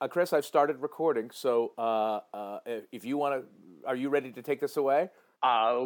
[0.00, 1.30] uh, Chris, I've started recording.
[1.32, 2.58] So uh, uh,
[2.92, 5.08] if you want to, are you ready to take this away?
[5.42, 5.84] Uh,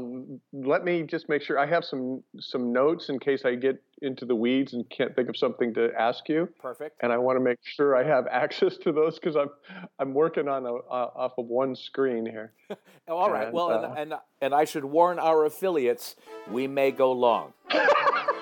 [0.52, 4.24] let me just make sure I have some some notes in case I get into
[4.24, 6.48] the weeds and can't think of something to ask you.
[6.60, 6.96] Perfect.
[7.02, 9.50] And I want to make sure I have access to those because I'm
[9.98, 12.52] I'm working on a, uh, off of one screen here.
[13.08, 13.46] All right.
[13.46, 16.14] And, well, uh, and, and and I should warn our affiliates,
[16.48, 17.52] we may go long.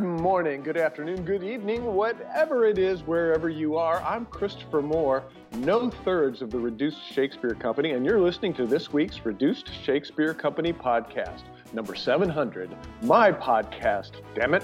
[0.00, 4.00] Good morning, good afternoon, good evening, whatever it is, wherever you are.
[4.00, 5.24] I'm Christopher Moore,
[5.58, 10.32] no thirds of the Reduced Shakespeare Company, and you're listening to this week's Reduced Shakespeare
[10.32, 11.42] Company podcast,
[11.74, 14.62] number 700, my podcast, damn it.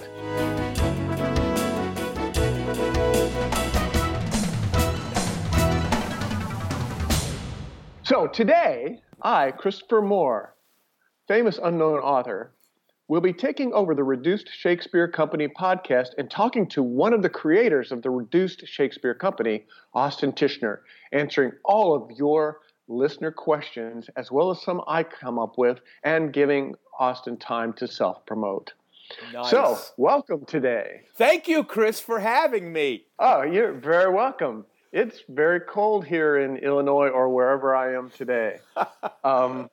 [8.04, 10.54] So today, I, Christopher Moore,
[11.28, 12.54] famous unknown author,
[13.08, 17.28] We'll be taking over the Reduced Shakespeare Company podcast and talking to one of the
[17.28, 19.64] creators of the Reduced Shakespeare Company,
[19.94, 20.80] Austin Tichenor,
[21.12, 26.32] answering all of your listener questions as well as some I come up with and
[26.32, 28.72] giving Austin time to self promote.
[29.32, 29.50] Nice.
[29.52, 31.02] So, welcome today.
[31.14, 33.04] Thank you, Chris, for having me.
[33.20, 34.66] Oh, you're very welcome.
[34.90, 38.58] It's very cold here in Illinois or wherever I am today.
[39.22, 39.70] Um,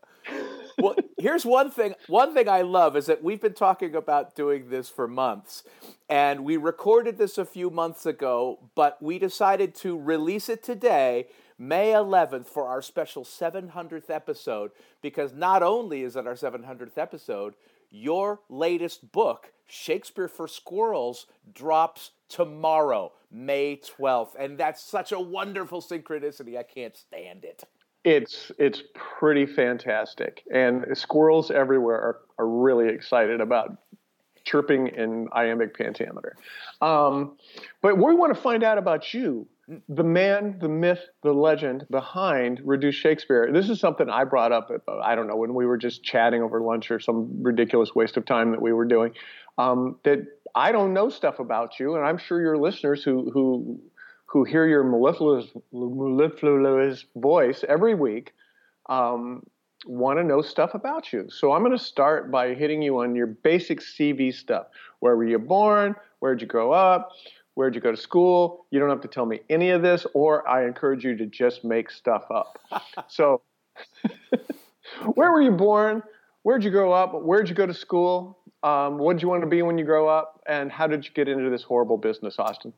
[0.80, 1.96] well, here's one thing.
[2.08, 5.64] One thing I love is that we've been talking about doing this for months,
[6.10, 11.28] and we recorded this a few months ago, but we decided to release it today,
[11.58, 14.72] May 11th, for our special 700th episode.
[15.02, 17.56] Because not only is it our 700th episode,
[17.90, 24.36] your latest book, Shakespeare for Squirrels, drops tomorrow, May 12th.
[24.38, 26.58] And that's such a wonderful synchronicity.
[26.58, 27.64] I can't stand it.
[28.04, 33.78] It's it's pretty fantastic, and squirrels everywhere are, are really excited about
[34.44, 36.36] chirping in iambic pentameter.
[36.82, 37.38] Um,
[37.82, 39.48] but we want to find out about you,
[39.88, 43.50] the man, the myth, the legend behind Reduced Shakespeare.
[43.54, 44.70] This is something I brought up.
[44.70, 48.18] At, I don't know when we were just chatting over lunch or some ridiculous waste
[48.18, 49.14] of time that we were doing.
[49.58, 50.20] Um, that
[50.56, 53.80] I don't know stuff about you, and I'm sure your listeners who who
[54.34, 58.34] who hear your mellifluous, mellifluous voice every week
[58.90, 59.44] um,
[59.86, 61.30] want to know stuff about you.
[61.30, 64.66] So I'm going to start by hitting you on your basic CV stuff.
[65.02, 65.96] Where were you born?
[66.18, 67.12] Where'd you grow up?
[67.54, 68.66] Where'd you go to school?
[68.72, 71.64] You don't have to tell me any of this, or I encourage you to just
[71.64, 72.58] make stuff up.
[73.08, 73.42] so,
[75.14, 76.02] where were you born?
[76.42, 77.14] Where'd you grow up?
[77.22, 78.40] Where'd you go to school?
[78.64, 80.42] Um, what did you want to be when you grow up?
[80.48, 82.74] And how did you get into this horrible business, Austin?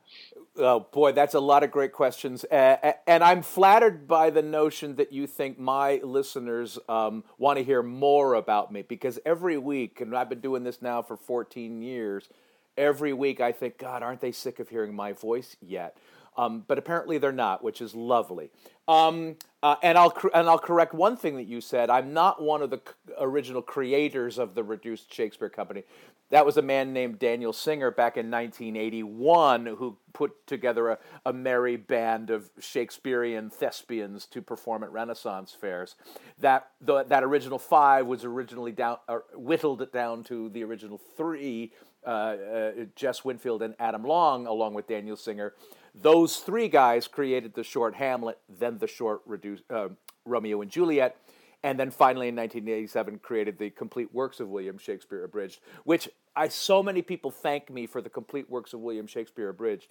[0.58, 4.96] Oh boy, that's a lot of great questions, uh, and I'm flattered by the notion
[4.96, 10.00] that you think my listeners um, want to hear more about me because every week,
[10.00, 12.30] and I've been doing this now for 14 years.
[12.78, 15.98] Every week, I think, God, aren't they sick of hearing my voice yet?
[16.38, 18.50] Um, but apparently, they're not, which is lovely.
[18.88, 21.90] Um, uh, and I'll and I'll correct one thing that you said.
[21.90, 22.80] I'm not one of the
[23.18, 25.82] original creators of the reduced Shakespeare Company.
[26.30, 31.32] That was a man named Daniel Singer back in 1981 who put together a, a
[31.32, 35.96] merry band of Shakespearean thespians to perform at Renaissance fairs.
[36.38, 41.72] That the, that original five was originally down uh, whittled down to the original three:
[42.06, 45.54] uh, uh, Jess Winfield and Adam Long, along with Daniel Singer.
[46.00, 49.88] Those three guys created the short Hamlet, then the short reduced, uh,
[50.24, 51.16] Romeo and Juliet
[51.62, 56.46] and then finally in 1987 created the complete works of William Shakespeare abridged, which I
[56.46, 59.88] so many people thank me for the complete works of William Shakespeare abridged,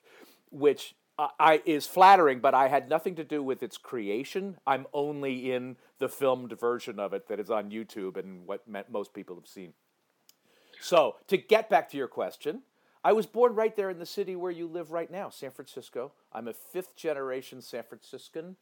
[0.52, 4.58] which I is flattering, but I had nothing to do with its creation.
[4.68, 9.14] I'm only in the filmed version of it that is on YouTube and what most
[9.14, 9.74] people have seen.
[10.82, 12.62] So to get back to your question,
[13.06, 16.12] I was born right there in the city where you live right now, San Francisco.
[16.34, 18.56] I'm a fifth generation San Franciscan.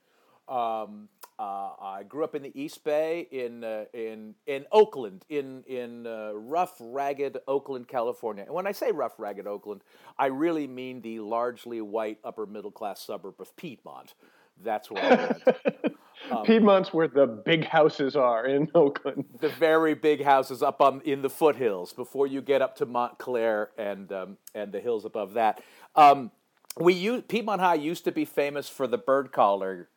[0.49, 1.07] Um,
[1.39, 6.05] uh, I grew up in the East Bay in uh, in in Oakland, in in
[6.05, 8.43] uh, rough, ragged Oakland, California.
[8.43, 9.79] And when I say rough, ragged Oakland,
[10.19, 14.13] I really mean the largely white upper middle class suburb of Piedmont.
[14.61, 15.15] That's where I
[15.45, 15.97] went.
[16.31, 19.25] Um, Piedmont's where the big houses are in Oakland.
[19.41, 23.71] The very big houses up on in the foothills before you get up to Montclair
[23.77, 25.61] and um, and the hills above that.
[25.95, 26.31] Um,
[26.79, 29.89] we used, Piedmont High used to be famous for the bird caller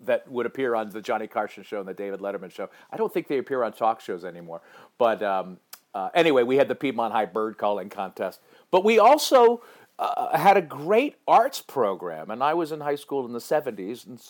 [0.00, 2.68] that would appear on the Johnny Carson show and the David Letterman show.
[2.90, 4.62] I don't think they appear on talk shows anymore.
[4.98, 5.58] But um,
[5.94, 8.40] uh, anyway, we had the Piedmont High bird calling contest.
[8.70, 9.62] But we also
[10.00, 14.06] uh, had a great arts program, and I was in high school in the 70s.
[14.06, 14.20] And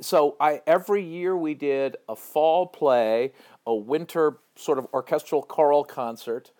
[0.00, 3.32] so I, every year we did a fall play,
[3.66, 6.52] a winter sort of orchestral choral concert,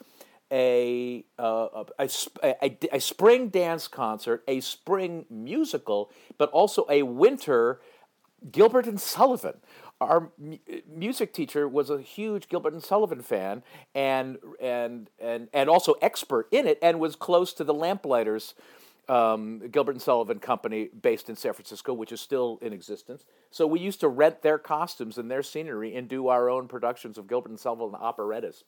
[0.52, 2.08] a, uh, a,
[2.42, 7.80] a, a, spring dance concert, a spring musical, but also a winter
[8.52, 9.54] Gilbert and Sullivan.
[10.04, 10.32] Our
[10.88, 13.62] music teacher was a huge Gilbert and Sullivan fan,
[13.94, 18.54] and and and and also expert in it, and was close to the Lamplighters
[19.08, 23.24] um, Gilbert and Sullivan Company based in San Francisco, which is still in existence.
[23.50, 27.18] So we used to rent their costumes and their scenery and do our own productions
[27.18, 28.64] of Gilbert and Sullivan operettas.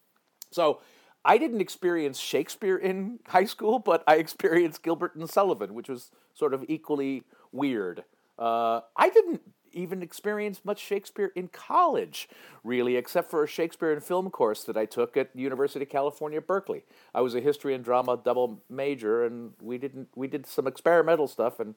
[0.50, 0.80] So
[1.24, 6.10] I didn't experience Shakespeare in high school, but I experienced Gilbert and Sullivan, which was
[6.34, 7.22] sort of equally
[7.52, 8.04] weird.
[8.38, 9.40] Uh, I didn't
[9.76, 12.28] even experienced much Shakespeare in college,
[12.64, 16.40] really, except for a Shakespeare and film course that I took at University of California,
[16.40, 16.82] Berkeley.
[17.14, 21.28] I was a history and drama double major, and we didn't we did some experimental
[21.28, 21.74] stuff and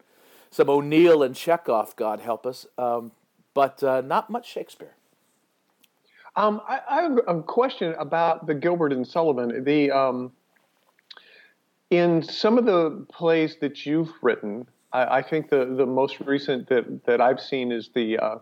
[0.50, 3.12] some O'Neill and Chekhov, God help us, um,
[3.54, 4.96] but uh, not much Shakespeare.
[6.36, 9.64] Um, I, I, have a question about the Gilbert and Sullivan.
[9.64, 10.32] The um,
[11.90, 16.70] in some of the plays that you've written, I, I, think the, the most recent
[16.70, 18.36] that, that I've seen is the uh,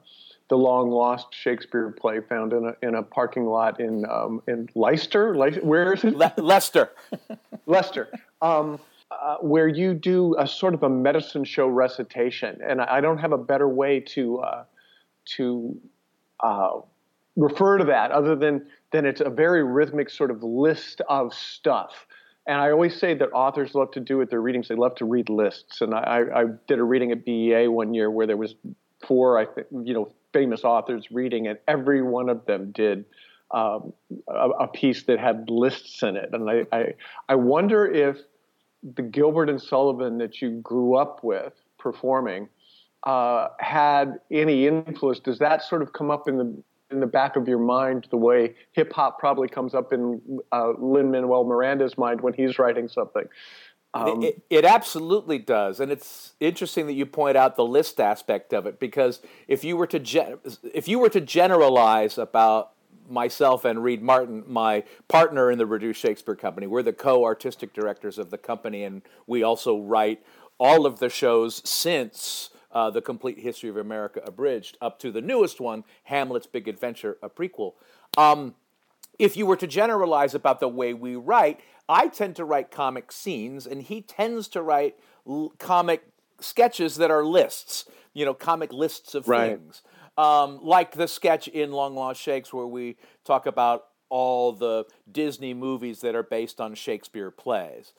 [0.50, 4.70] the long lost Shakespeare play found in a in a parking lot in um, in
[4.76, 5.38] Leicester.
[5.38, 6.16] Le- where is it?
[6.16, 6.92] Le- Leicester.
[7.66, 8.10] Leicester.
[8.42, 8.80] Um,
[9.10, 13.32] uh, where you do a sort of a medicine show recitation, and I don't have
[13.32, 14.64] a better way to uh,
[15.36, 15.78] to
[16.42, 16.80] uh,
[17.36, 22.08] refer to that other than than it's a very rhythmic sort of list of stuff
[22.48, 24.70] and I always say that authors love to do with their readings.
[24.70, 25.82] They love to read lists.
[25.82, 28.56] And I, I did a reading at BEA one year where there was
[29.06, 33.04] four, I think, you know, famous authors reading, and every one of them did
[33.52, 33.94] um,
[34.30, 36.30] a, a, piece that had lists in it.
[36.34, 36.94] And I, I,
[37.30, 38.18] I wonder if
[38.96, 42.50] the Gilbert and Sullivan that you grew up with performing
[43.04, 45.20] uh, had any influence.
[45.20, 48.18] Does that sort of come up in the in the back of your mind the
[48.18, 52.88] way hip hop probably comes up in uh, Lin Manuel Miranda's mind when he's writing
[52.88, 53.26] something.
[53.94, 58.54] Um, it, it, absolutely does, and it's interesting that you point out the list aspect
[58.54, 60.38] of it because if you were to gen-
[60.74, 62.74] if you were to generalize about
[63.10, 68.18] myself and Reed Martin, my partner in the Reduced Shakespeare Company, we're the co-artistic directors
[68.18, 70.22] of the company, and we also write
[70.60, 75.22] all of the shows since uh, The Complete History of America Abridged, up to the
[75.22, 77.74] newest one, Hamlet's Big Adventure, a prequel.
[78.18, 78.56] Um,
[79.20, 81.60] if you were to generalize about the way we write,
[81.90, 84.96] I tend to write comic scenes, and he tends to write
[85.28, 86.04] l- comic
[86.40, 89.58] sketches that are lists, you know, comic lists of right.
[89.58, 89.82] things.
[90.18, 95.54] Um, like the sketch in Long Lost Shakes, where we talk about all the Disney
[95.54, 97.94] movies that are based on Shakespeare plays.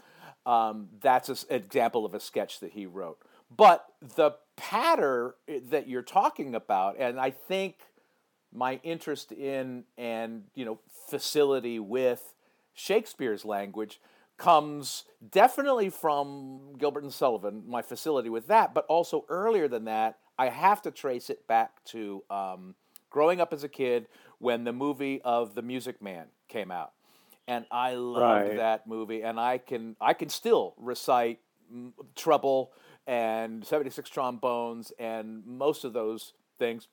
[0.46, 3.18] Um, that's an example of a sketch that he wrote.
[3.54, 3.84] But
[4.16, 5.36] the patter
[5.70, 7.76] that you're talking about, and I think
[8.52, 12.34] my interest in and you know facility with
[12.74, 14.00] Shakespeare's language
[14.36, 20.18] comes definitely from Gilbert and Sullivan, my facility with that, but also earlier than that,
[20.38, 22.74] I have to trace it back to um,
[23.10, 24.06] growing up as a kid
[24.38, 26.92] when the movie of The Music Man came out,
[27.46, 28.56] and I loved right.
[28.56, 31.40] that movie, and I can I can still recite
[32.16, 32.72] Trouble
[33.08, 36.88] and 76 trombones and most of those things,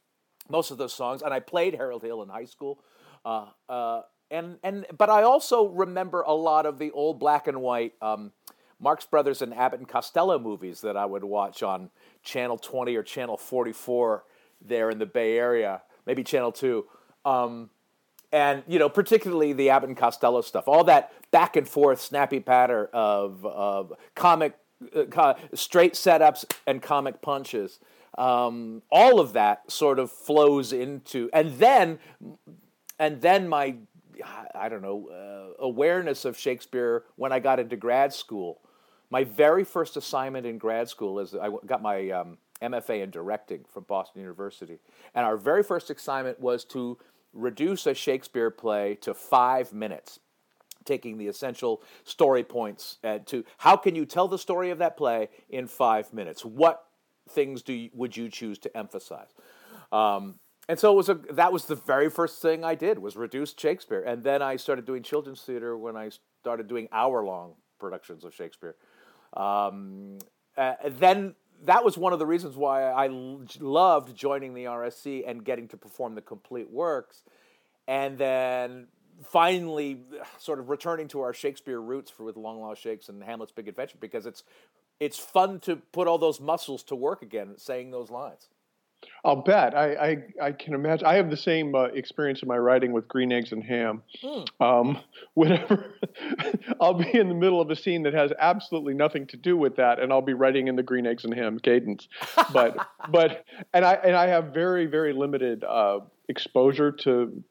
[0.50, 1.22] most of those songs.
[1.22, 2.80] And I played Harold Hill in high school.
[3.26, 4.02] Uh, uh,
[4.32, 8.32] and, and, but I also remember a lot of the old black and white um,
[8.80, 11.90] Marx Brothers and Abbott and Costello movies that I would watch on
[12.24, 14.24] Channel 20 or Channel 44
[14.62, 16.86] there in the Bay Area, maybe Channel 2.
[17.26, 17.70] Um,
[18.32, 22.40] and you know, particularly the Abbott and Costello stuff, all that back and forth snappy
[22.40, 24.58] patter of, of comic
[25.54, 27.80] straight setups and comic punches.
[28.18, 32.00] Um, all of that sort of flows into, and then,
[32.98, 33.76] and then my,
[34.54, 38.62] I don't know, uh, awareness of Shakespeare when I got into grad school.
[39.10, 43.66] My very first assignment in grad school is I got my um, MFA in directing
[43.74, 44.80] from Boston University,
[45.14, 46.98] and our very first assignment was to
[47.34, 50.20] reduce a Shakespeare play to five minutes
[50.86, 55.30] taking the essential story points to how can you tell the story of that play
[55.50, 56.46] in five minutes?
[56.46, 56.86] What
[57.30, 59.30] things do you, would you choose to emphasize?
[59.92, 60.36] Um,
[60.68, 63.54] and so it was a, that was the very first thing I did was reduce
[63.56, 66.10] Shakespeare, and then I started doing children's theater when I
[66.42, 68.76] started doing hour long productions of Shakespeare.
[69.36, 70.18] Um,
[70.58, 73.10] uh, then that was one of the reasons why I
[73.60, 77.24] loved joining the RSC and getting to perform the complete works.
[77.88, 78.88] And then
[79.24, 80.02] finally
[80.38, 83.68] sort of returning to our Shakespeare roots for with Long Lost Shakes and Hamlet's Big
[83.68, 84.44] Adventure because it's
[85.00, 88.50] it's fun to put all those muscles to work again saying those lines.
[89.24, 89.76] I'll bet.
[89.76, 91.06] I, I, I can imagine.
[91.06, 94.04] I have the same uh, experience in my writing with Green Eggs and Ham.
[94.24, 94.48] Mm.
[94.60, 95.00] Um,
[95.34, 95.94] whenever
[96.82, 99.76] I'll be in the middle of a scene that has absolutely nothing to do with
[99.78, 102.08] that, and I'll be writing in the Green Eggs and Ham cadence.
[102.54, 102.78] But
[103.10, 107.44] but and I and I have very very limited uh, exposure to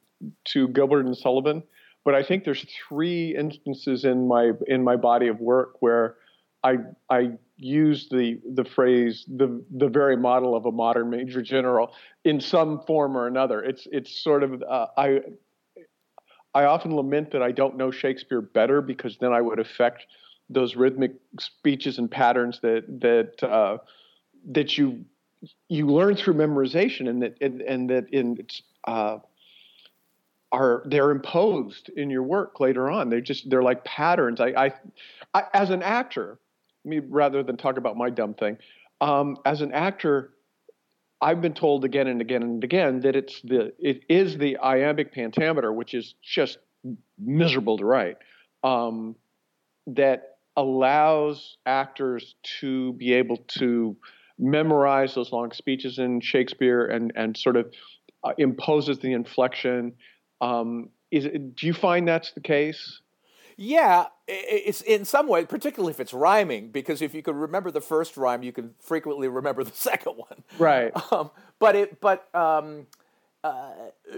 [0.45, 1.63] to Gilbert and Sullivan.
[2.05, 6.17] But I think there's three instances in my in my body of work where
[6.63, 6.77] I
[7.09, 11.93] I use the the phrase the the very model of a modern major general
[12.25, 13.63] in some form or another.
[13.63, 15.21] It's it's sort of uh, I
[16.55, 20.07] I often lament that I don't know Shakespeare better because then I would affect
[20.51, 23.79] those rhythmic speeches and patterns that that uh,
[24.53, 25.05] that you
[25.69, 28.39] you learn through memorization and that and, and that in
[28.87, 29.19] uh,
[30.55, 33.11] are they're imposed in your work later on.
[33.11, 34.41] They just they're like patterns.
[34.41, 34.73] I, I,
[35.35, 36.39] I as an actor,
[36.85, 38.59] me rather than talk about my dumb thing.
[39.01, 40.31] Um, as an actor,
[41.21, 45.13] I've been told again and again and again that it's the it is the iambic
[45.13, 46.59] pentameter, which is just
[47.19, 48.19] miserable to write,
[48.63, 49.17] um,
[49.89, 53.97] that allows actors to be able to
[54.39, 57.73] memorize those long speeches in Shakespeare and and sort of
[58.23, 59.95] uh, imposes the inflection.
[60.45, 63.01] Um, is it, do you find that's the case?
[63.57, 67.81] Yeah, it's in some way, particularly if it's rhyming, because if you can remember the
[67.81, 70.43] first rhyme, you can frequently remember the second one.
[70.59, 70.93] Right.
[71.13, 72.89] Um, but it, but um,
[73.45, 73.71] uh,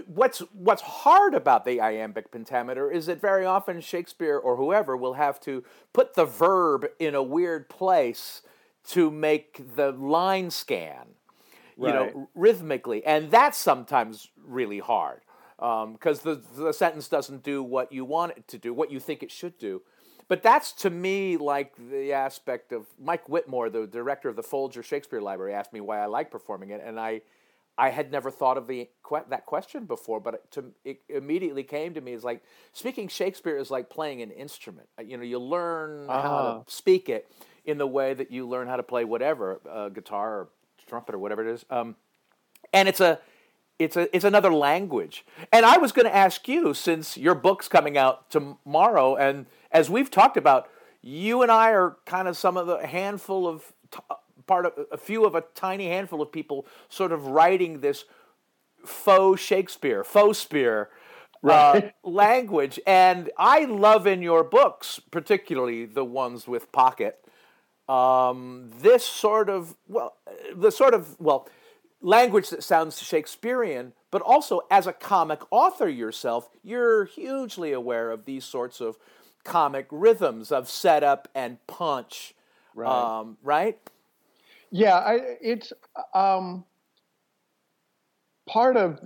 [0.07, 5.13] what's what's hard about the iambic pentameter is that very often Shakespeare or whoever will
[5.13, 8.41] have to put the verb in a weird place
[8.89, 11.05] to make the line scan,
[11.77, 12.15] you right.
[12.15, 15.21] know, rhythmically, and that's sometimes really hard
[15.57, 18.99] because um, the, the sentence doesn't do what you want it to do, what you
[18.99, 19.81] think it should do.
[20.27, 24.83] But that's to me like the aspect of Mike Witmore, the director of the Folger
[24.83, 27.21] Shakespeare Library, asked me why I like performing it, and I,
[27.77, 28.89] I had never thought of the
[29.29, 33.71] that question before, but to, it immediately came to me as like speaking Shakespeare is
[33.71, 34.89] like playing an instrument.
[34.99, 36.21] Uh, you know, you learn uh-huh.
[36.21, 36.63] how to ah.
[36.67, 37.31] speak it
[37.63, 40.49] in the way that you learn how to play whatever uh, guitar or
[40.87, 41.95] trumpet or whatever it is, um,
[42.73, 43.19] and it's a
[43.79, 45.25] it's a it's another language.
[45.51, 49.89] And I was going to ask you since your book's coming out tomorrow, and as
[49.89, 50.69] we've talked about,
[51.01, 53.73] you and I are kind of some of the handful of
[54.47, 58.05] part of a few of a tiny handful of people sort of writing this
[58.85, 60.89] faux Shakespeare, faux spear.
[61.43, 61.83] Uh, right.
[61.85, 67.23] Uh, language, and I love in your books, particularly the ones with pocket,
[67.87, 70.15] um, this sort of well,
[70.55, 71.47] the sort of well,
[72.01, 78.25] language that sounds Shakespearean, but also as a comic author yourself, you're hugely aware of
[78.25, 78.97] these sorts of
[79.43, 82.33] comic rhythms of setup and punch,
[82.75, 83.19] right?
[83.19, 83.77] Um, right?
[84.71, 85.71] Yeah, I, it's
[86.13, 86.65] um,
[88.47, 88.99] part of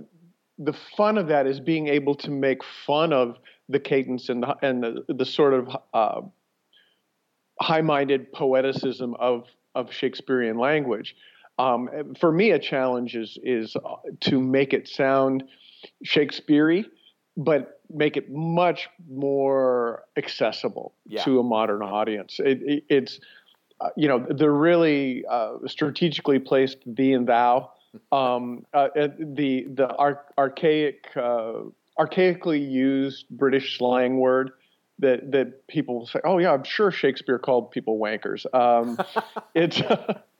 [0.58, 4.56] the fun of that is being able to make fun of the cadence and the,
[4.62, 6.20] and the, the sort of uh,
[7.60, 11.16] high-minded poeticism of of Shakespearean language.
[11.62, 15.44] Um, for me, a challenge is is uh, to make it sound
[16.02, 16.84] Shakespeare
[17.36, 21.22] but make it much more accessible yeah.
[21.24, 22.38] to a modern audience.
[22.38, 23.20] It, it, it's
[23.80, 27.72] uh, you know they're really uh, strategically placed thee and thou.
[28.10, 31.64] Um, uh, the the ar- archaic uh,
[31.98, 34.52] archaically used British slang word
[35.00, 38.46] that that people say, oh yeah, I'm sure Shakespeare called people wankers.
[38.54, 38.96] Um,
[39.54, 39.82] it's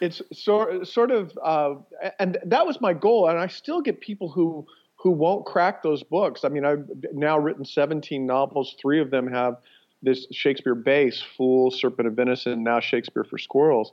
[0.00, 1.74] it's sort sort of, uh,
[2.18, 3.28] and that was my goal.
[3.28, 6.44] And I still get people who who won't crack those books.
[6.44, 8.74] I mean, I've now written 17 novels.
[8.80, 9.56] Three of them have
[10.02, 13.92] this Shakespeare base: Fool, Serpent of Venice, and now Shakespeare for Squirrels.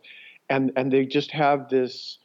[0.50, 2.20] And and they just have this.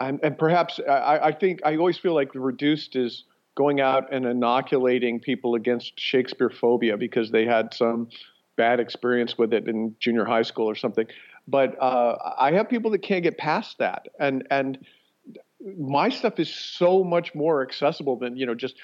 [0.00, 3.22] And, and perhaps I, I think I always feel like reduced is
[3.54, 8.08] going out and inoculating people against Shakespeare phobia because they had some
[8.56, 11.06] bad experience with it in junior high school or something.
[11.46, 14.78] But uh, I have people that can't get past that, and and
[15.78, 18.76] my stuff is so much more accessible than you know just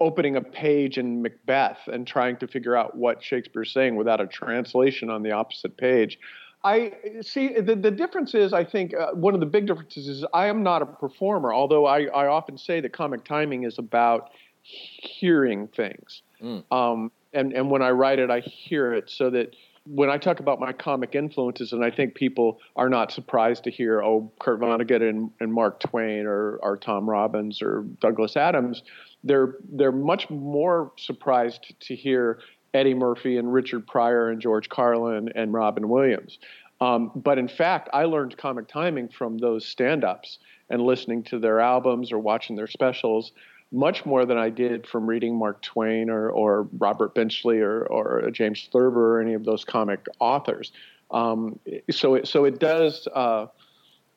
[0.00, 4.26] opening a page in Macbeth and trying to figure out what Shakespeare's saying without a
[4.26, 6.18] translation on the opposite page.
[6.64, 10.24] I see the, the difference is I think uh, one of the big differences is
[10.34, 14.30] I am not a performer, although I, I often say that comic timing is about
[14.62, 16.22] hearing things.
[16.42, 16.64] Mm.
[16.72, 19.54] Um, and, and when I write it, I hear it so that
[19.90, 23.70] when I talk about my comic influences, and I think people are not surprised to
[23.70, 28.82] hear, oh, Kurt Vonnegut and, and Mark Twain or, or Tom Robbins or Douglas Adams,
[29.24, 32.40] they're they're much more surprised to hear
[32.74, 36.38] Eddie Murphy and Richard Pryor and George Carlin and Robin Williams.
[36.80, 40.38] Um, but in fact, I learned comic timing from those stand ups
[40.70, 43.32] and listening to their albums or watching their specials
[43.70, 48.30] much more than I did from reading Mark Twain or, or Robert Benchley or, or
[48.30, 50.72] James Thurber or any of those comic authors.
[51.10, 51.58] Um,
[51.90, 53.06] so, it, so it does.
[53.14, 53.46] Uh,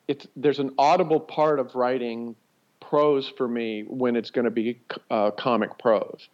[0.08, 2.34] it's there's an audible part of writing
[2.80, 4.80] prose for me when it's going to be
[5.10, 6.28] uh, comic prose.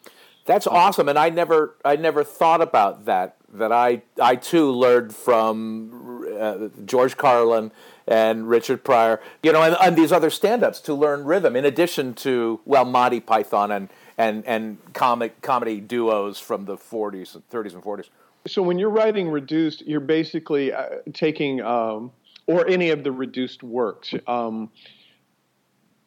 [0.48, 3.36] That's awesome, and I never I never thought about that.
[3.52, 7.70] That I I too learned from uh, George Carlin
[8.06, 11.54] and Richard Pryor, you know, and, and these other stand-ups to learn rhythm.
[11.54, 17.38] In addition to well, Monty Python and and and comic comedy duos from the 40s,
[17.52, 18.08] 30s, and 40s.
[18.46, 22.10] So when you're writing reduced, you're basically uh, taking um,
[22.46, 24.14] or any of the reduced works.
[24.26, 24.70] Um,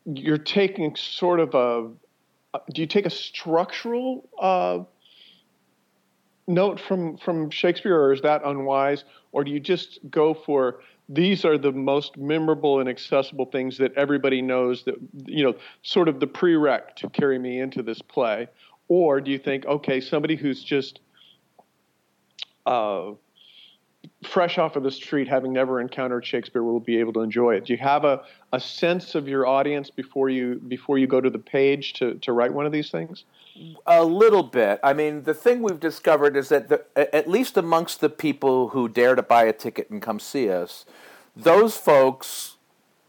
[0.05, 1.91] you're taking sort of a
[2.74, 4.79] do you take a structural uh,
[6.48, 9.03] note from from Shakespeare, or is that unwise?
[9.31, 13.93] Or do you just go for these are the most memorable and accessible things that
[13.96, 18.48] everybody knows that you know, sort of the prereq to carry me into this play?
[18.88, 21.00] Or do you think, okay, somebody who's just
[22.65, 23.12] uh,
[24.24, 27.65] fresh off of the street, having never encountered Shakespeare, will be able to enjoy it.
[27.65, 31.29] Do you have a, a sense of your audience before you before you go to
[31.29, 33.25] the page to, to write one of these things?
[33.86, 34.79] A little bit.
[34.84, 38.88] I mean, the thing we've discovered is that the, at least amongst the people who
[38.88, 40.86] dare to buy a ticket and come see us,
[41.36, 42.58] those folks,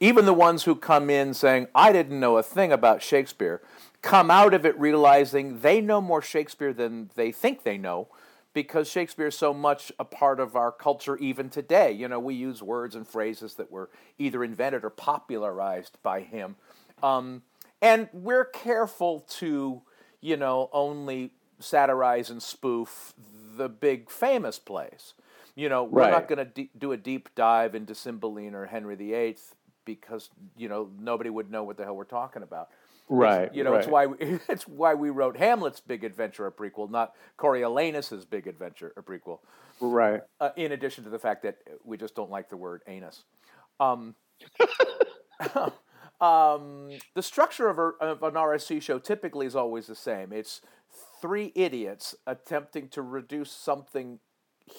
[0.00, 3.60] even the ones who come in saying, "I didn't know a thing about Shakespeare,"
[4.00, 8.08] come out of it realizing they know more Shakespeare than they think they know
[8.54, 11.92] because Shakespeare is so much a part of our culture even today.
[11.92, 16.56] You know, we use words and phrases that were either invented or popularized by him.
[17.02, 17.42] Um,
[17.80, 19.82] and we're careful to,
[20.20, 23.14] you know, only satirize and spoof
[23.56, 25.14] the big famous plays.
[25.54, 26.10] You know, we're right.
[26.10, 29.36] not going to de- do a deep dive into Cymbeline or Henry VIII
[29.84, 32.70] because, you know, nobody would know what the hell we're talking about.
[33.12, 33.42] Right.
[33.42, 33.80] It's, you know, right.
[33.80, 34.16] it's why we,
[34.48, 39.40] it's why we wrote Hamlet's Big Adventure a prequel, not Coriolanus's Big Adventure a prequel.
[39.80, 40.22] Right.
[40.40, 43.24] Uh, in addition to the fact that we just don't like the word anus.
[43.80, 44.14] Um,
[46.20, 50.32] um, the structure of, a, of an RSC show typically is always the same.
[50.32, 50.62] It's
[51.20, 54.20] three idiots attempting to reduce something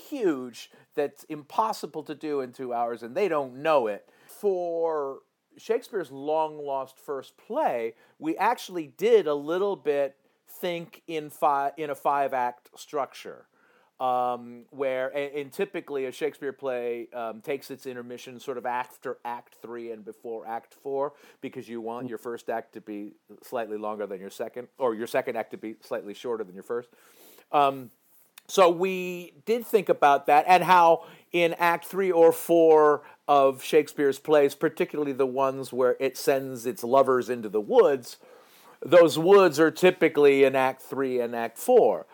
[0.09, 4.09] huge that's impossible to do in two hours, and they don't know it.
[4.27, 5.19] For
[5.57, 10.15] Shakespeare's long lost first play, we actually did a little bit
[10.47, 13.45] think in five in a five act structure.
[13.99, 19.55] Um, where and, typically a Shakespeare play um, takes its intermission sort of after Act
[19.61, 23.13] Three and before Act Four because you want your first act to be
[23.43, 26.63] slightly longer than your second, or your second act to be slightly shorter than your
[26.63, 26.89] first.
[27.51, 27.91] Um,
[28.47, 34.19] so we did think about that and how in Act Three or Four of Shakespeare's
[34.19, 38.17] plays, particularly the ones where it sends its lovers into the woods,
[38.81, 42.05] those woods are typically in Act Three and Act Four.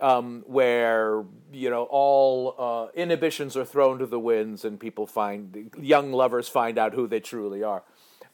[0.00, 5.70] Um, where you know all uh, inhibitions are thrown to the winds and people find
[5.80, 7.84] young lovers find out who they truly are.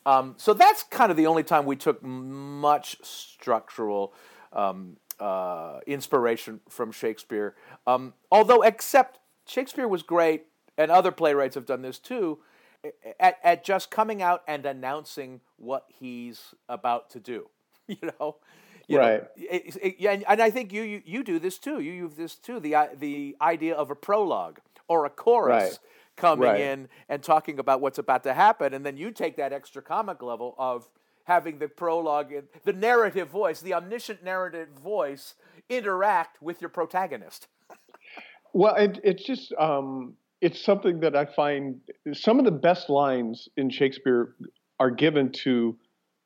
[0.07, 4.15] Um, so that's kind of the only time we took much structural
[4.53, 7.55] um, uh, inspiration from Shakespeare.
[7.87, 10.47] Um, although, except Shakespeare was great,
[10.81, 12.39] and other playwrights have done this too,
[13.19, 17.49] at, at just coming out and announcing what he's about to do.
[18.01, 18.37] You know,
[18.87, 19.23] you right?
[19.23, 21.81] Know, it, it, and, and I think you, you you do this too.
[21.81, 22.61] You use this too.
[22.61, 25.63] The the idea of a prologue or a chorus.
[25.65, 25.79] Right.
[26.15, 26.61] Coming right.
[26.61, 30.23] in and talking about what's about to happen, and then you take that extra comic
[30.23, 30.89] level of
[31.25, 32.33] having the prologue,
[32.65, 35.35] the narrative voice, the omniscient narrative voice
[35.69, 37.49] interact with your protagonist.
[38.53, 41.81] well, it, it's just um, it's something that I find
[42.13, 44.35] some of the best lines in Shakespeare
[44.79, 45.77] are given to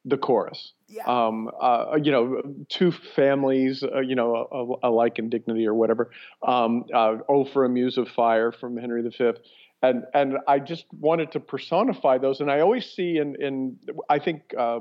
[0.05, 0.73] the chorus.
[0.89, 1.03] Yeah.
[1.07, 6.11] Um, uh, you know, two families, uh, you know, alike in dignity or whatever.
[6.47, 9.33] Um, uh, oh, for a muse of fire from Henry V.
[9.83, 12.41] And, and I just wanted to personify those.
[12.41, 14.81] And I always see in, in I think, uh,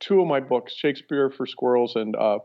[0.00, 2.38] two of my books, Shakespeare for Squirrels and uh,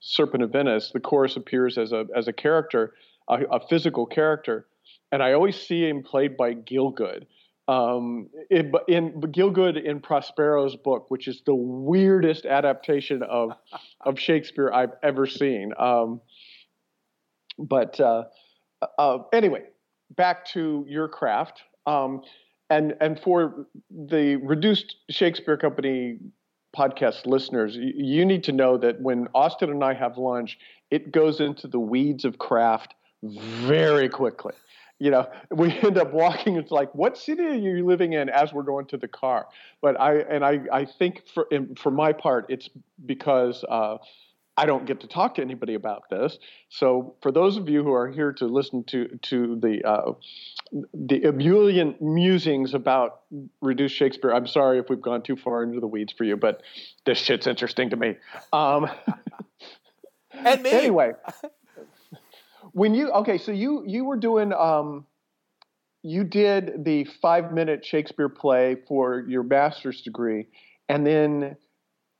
[0.00, 2.94] Serpent of Venice, the chorus appears as a, as a character,
[3.28, 4.67] a, a physical character
[5.12, 7.26] and I always see him played by Gielgud.
[7.66, 13.52] Um, in, in Gielgud in Prospero's book, which is the weirdest adaptation of
[14.00, 15.72] of Shakespeare I've ever seen.
[15.78, 16.20] Um,
[17.58, 18.24] but uh,
[18.98, 19.64] uh, anyway,
[20.16, 22.22] back to your craft, um,
[22.70, 26.18] and and for the reduced Shakespeare Company
[26.74, 30.58] podcast listeners, you, you need to know that when Austin and I have lunch,
[30.90, 34.54] it goes into the weeds of craft very quickly
[34.98, 36.56] you know, we end up walking.
[36.56, 39.46] It's like, what city are you living in as we're going to the car?
[39.80, 42.68] But I and I I think for for my part, it's
[43.04, 43.64] because.
[43.68, 43.98] Uh,
[44.58, 46.36] I don't get to talk to anybody about this.
[46.68, 50.12] So for those of you who are here to listen to to the uh,
[50.92, 53.20] the ebullient musings about
[53.62, 56.64] reduced Shakespeare, I'm sorry if we've gone too far into the weeds for you, but
[57.06, 58.16] this shit's interesting to me.
[58.52, 58.90] Um,
[60.32, 60.70] and me.
[60.78, 61.12] Anyway,
[62.72, 65.06] when you okay, so you you were doing um,
[66.02, 70.46] you did the five minute Shakespeare play for your master's degree,
[70.88, 71.56] and then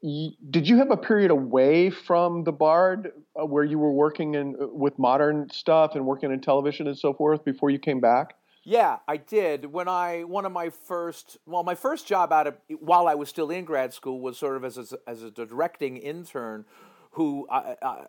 [0.00, 4.34] you, did you have a period away from the Bard uh, where you were working
[4.34, 8.00] in uh, with modern stuff and working in television and so forth before you came
[8.00, 8.34] back?
[8.64, 9.64] Yeah, I did.
[9.72, 13.28] When I one of my first well, my first job out of while I was
[13.28, 16.64] still in grad school was sort of as a, as a directing intern.
[17.18, 18.04] Who I, uh,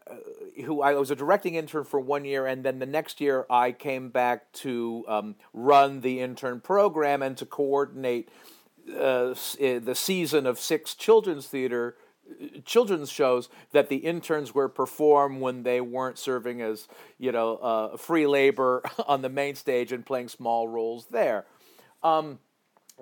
[0.66, 3.72] who I was a directing intern for one year, and then the next year I
[3.72, 8.30] came back to um, run the intern program and to coordinate
[8.96, 11.96] uh, eh, the season of six children's theater
[12.66, 17.98] children's shows that the interns were perform when they weren't serving as you know uh,
[17.98, 21.46] free labor on the main stage and playing small roles there.
[22.04, 22.40] Um,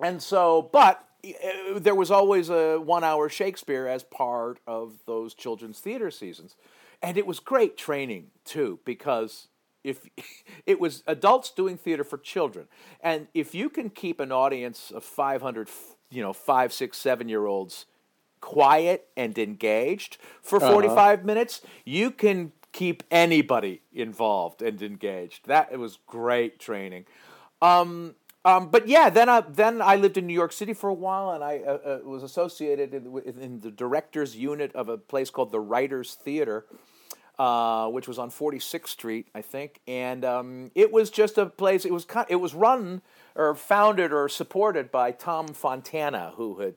[0.02, 1.04] and so but uh,
[1.76, 6.56] there was always a one hour shakespeare as part of those children's theater seasons
[7.02, 9.48] and it was great training too because
[9.82, 10.08] if
[10.66, 12.66] it was adults doing theater for children
[13.00, 15.68] and if you can keep an audience of 500
[16.10, 17.86] you know five six seven year olds
[18.40, 20.72] quiet and engaged for uh-huh.
[20.72, 21.26] 45 uh-huh.
[21.26, 27.04] minutes you can keep anybody involved and engaged that it was great training
[27.60, 30.94] um, um, but yeah, then I then I lived in New York City for a
[30.94, 35.28] while, and I uh, uh, was associated in, in, the directors unit of a place
[35.28, 36.64] called the Writers Theater,
[37.38, 41.84] uh, which was on 46th Street, I think, and um, it was just a place.
[41.84, 43.02] It was it was run
[43.34, 46.74] or founded or supported by Tom Fontana, who had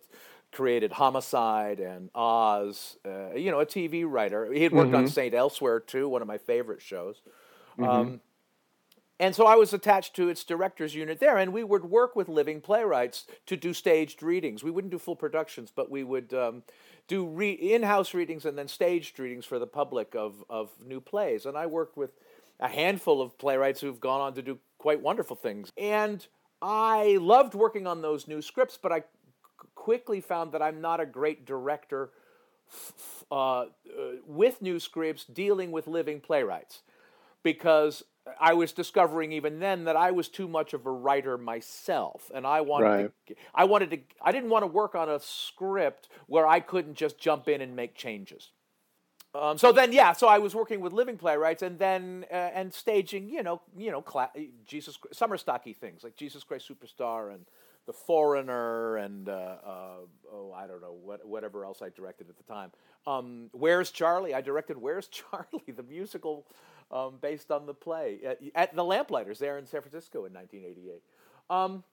[0.52, 2.98] created Homicide and Oz.
[3.06, 4.52] Uh, you know, a TV writer.
[4.52, 5.04] He had worked mm-hmm.
[5.04, 7.22] on Saint Elsewhere too, one of my favorite shows.
[7.78, 7.84] Mm-hmm.
[7.84, 8.22] Um,
[9.22, 12.28] and so I was attached to its directors unit there, and we would work with
[12.28, 14.64] living playwrights to do staged readings.
[14.64, 16.64] We wouldn't do full productions, but we would um,
[17.08, 21.46] do re- in-house readings and then staged readings for the public of of new plays.
[21.46, 22.10] And I worked with
[22.60, 25.70] a handful of playwrights who've gone on to do quite wonderful things.
[25.78, 26.26] And
[26.60, 29.04] I loved working on those new scripts, but I
[29.76, 32.10] quickly found that I'm not a great director
[33.32, 33.66] uh, uh,
[34.26, 36.82] with new scripts dealing with living playwrights
[37.44, 38.04] because
[38.40, 42.46] I was discovering even then that I was too much of a writer myself, and
[42.46, 43.12] I wanted right.
[43.28, 46.96] to, I wanted to I didn't want to work on a script where I couldn't
[46.96, 48.52] just jump in and make changes.
[49.34, 52.74] Um, so then, yeah, so I was working with living playwrights, and then uh, and
[52.74, 54.32] staging, you know, you know, cla-
[54.66, 57.46] Jesus summer stocky things like Jesus Christ Superstar and
[57.88, 59.96] The Foreigner, and uh, uh,
[60.32, 62.72] oh, I don't know what, whatever else I directed at the time.
[63.08, 64.34] Um, Where's Charlie?
[64.34, 66.46] I directed Where's Charlie, the musical
[66.92, 71.02] um, based on the play at, at, the Lamplighters there in San Francisco in 1988.
[71.50, 71.84] Um,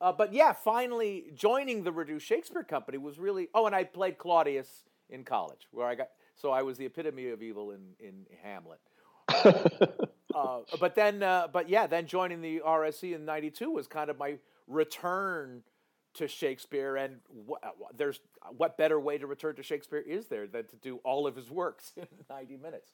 [0.00, 3.48] uh, but yeah, finally joining the Reduced Shakespeare Company was really.
[3.54, 6.08] Oh, and I played Claudius in college, where I got.
[6.34, 8.80] So I was the epitome of evil in in Hamlet.
[10.34, 14.18] uh, but then, uh, but yeah, then joining the RSC in '92 was kind of
[14.18, 15.62] my return
[16.14, 16.96] to Shakespeare.
[16.96, 17.16] And
[17.48, 17.64] wh-
[17.96, 18.20] there's
[18.56, 21.50] what better way to return to Shakespeare is there than to do all of his
[21.50, 22.90] works in 90 minutes?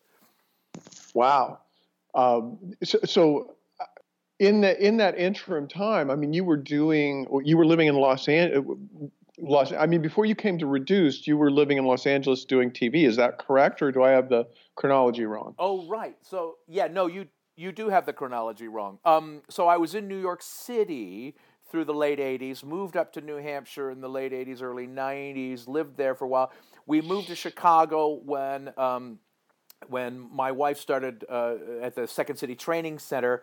[1.14, 1.60] Wow.
[2.14, 3.84] Um, so, so, uh,
[4.38, 7.94] in the in that interim time, I mean, you were doing, you were living in
[7.94, 8.78] Los Angeles.
[9.38, 12.70] Los, I mean, before you came to Reduced, you were living in Los Angeles doing
[12.70, 13.06] TV.
[13.06, 15.54] Is that correct, or do I have the chronology wrong?
[15.58, 16.16] Oh, right.
[16.22, 18.98] So, yeah, no, you you do have the chronology wrong.
[19.04, 21.36] Um, so I was in New York City
[21.72, 25.66] through the late '80s, moved up to New Hampshire in the late '80s, early '90s,
[25.66, 26.52] lived there for a while.
[26.86, 29.18] We moved to Chicago when um,
[29.88, 33.42] when my wife started uh, at the Second City Training Center,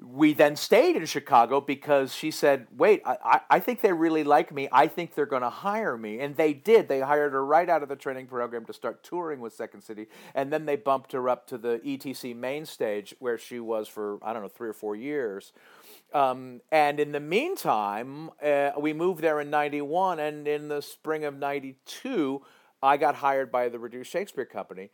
[0.00, 4.52] we then stayed in Chicago because she said, Wait, I, I think they really like
[4.52, 4.68] me.
[4.70, 6.20] I think they're going to hire me.
[6.20, 6.88] And they did.
[6.88, 10.06] They hired her right out of the training program to start touring with Second City.
[10.36, 14.18] And then they bumped her up to the ETC main stage where she was for,
[14.22, 15.52] I don't know, three or four years.
[16.12, 20.18] Um, and in the meantime, uh, we moved there in 91.
[20.20, 22.42] And in the spring of 92,
[22.82, 24.90] I got hired by the Reduced Shakespeare Company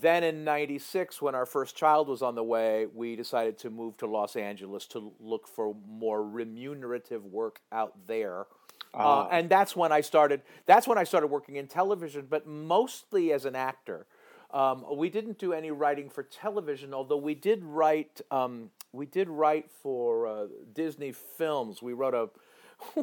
[0.00, 3.96] then in 96, when our first child was on the way, we decided to move
[3.98, 8.46] to Los Angeles to look for more remunerative work out there.
[8.92, 10.42] Uh, uh, and that's when I started.
[10.66, 14.06] That's when I started working in television, but mostly as an actor.
[14.52, 19.28] Um, we didn't do any writing for television, although we did write um, we did
[19.28, 21.82] write for uh, Disney Films.
[21.82, 22.28] We wrote a.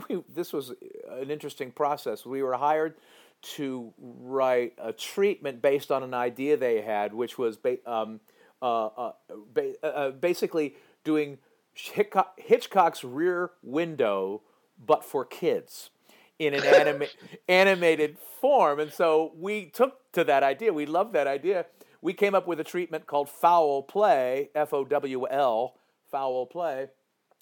[0.10, 0.74] We, this was
[1.10, 2.26] an interesting process.
[2.26, 2.96] We were hired
[3.42, 8.20] to write a treatment based on an idea they had, which was ba- um,
[8.62, 9.12] uh, uh,
[9.54, 11.40] ba- uh, uh, basically doing
[11.74, 14.42] Hitchcock, Hitchcock's Rear Window,
[14.86, 15.90] but for kids
[16.38, 17.08] in an anima-
[17.48, 18.80] animated form.
[18.80, 20.74] And so we took to that idea.
[20.74, 21.66] We loved that idea.
[22.02, 25.76] We came up with a treatment called Fowl Play, F O W L,
[26.12, 26.88] Fowl Play,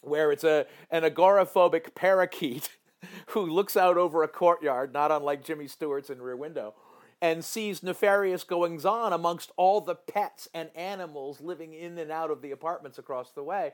[0.02, 2.78] where it's a an agoraphobic parakeet
[3.28, 6.74] who looks out over a courtyard, not unlike Jimmy Stewart's in Rear Window,
[7.22, 12.32] and sees nefarious goings on amongst all the pets and animals living in and out
[12.32, 13.74] of the apartments across the way.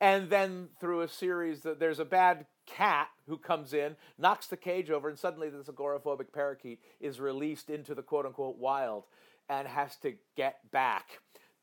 [0.00, 4.56] And then through a series, that there's a bad cat who comes in, knocks the
[4.56, 9.04] cage over, and suddenly this agoraphobic parakeet is released into the quote unquote wild
[9.48, 11.20] and has to get back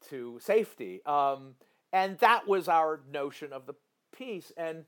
[0.10, 1.02] to safety.
[1.06, 1.56] Um,
[1.96, 3.74] and that was our notion of the
[4.16, 4.52] piece.
[4.58, 4.84] And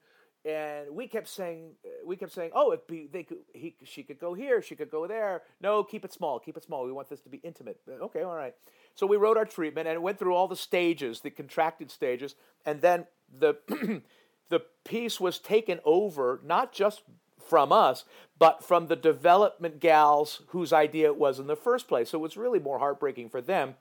[0.46, 1.72] and we kept saying
[2.06, 4.92] we kept saying oh it be they could he she could go here she could
[4.92, 5.44] go there.
[5.62, 6.86] No keep it small keep it small.
[6.86, 7.80] We want this to be intimate.
[7.88, 8.54] Uh, okay all right.
[8.94, 12.36] So we wrote our treatment and it went through all the stages the contracted stages.
[12.66, 13.06] And then
[13.40, 13.56] the
[14.50, 17.04] the piece was taken over not just
[17.40, 18.04] from us
[18.38, 22.10] but from the development gals whose idea it was in the first place.
[22.10, 23.76] So it was really more heartbreaking for them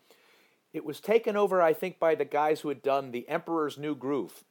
[0.76, 3.94] it was taken over i think by the guys who had done the emperor's new
[3.94, 4.44] groove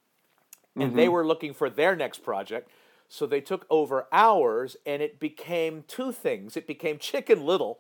[0.75, 0.97] and mm-hmm.
[0.97, 2.69] they were looking for their next project.
[3.07, 6.57] So they took over ours, and it became two things.
[6.57, 7.79] It became Chicken Little,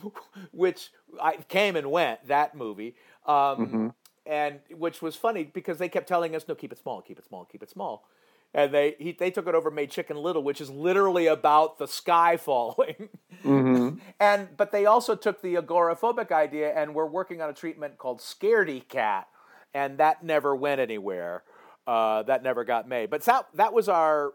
[0.50, 3.88] which I came and went that movie, um, mm-hmm.
[4.24, 7.26] and which was funny because they kept telling us, "No, keep it small, keep it
[7.26, 8.08] small, keep it small."
[8.54, 11.88] And they he, they took it over, made Chicken Little, which is literally about the
[11.88, 13.08] sky falling.
[13.44, 13.98] Mm-hmm.
[14.20, 18.20] and but they also took the agoraphobic idea, and we're working on a treatment called
[18.20, 19.28] Scaredy Cat,
[19.72, 21.44] and that never went anywhere
[21.86, 23.10] uh, that never got made.
[23.10, 24.34] But that that was our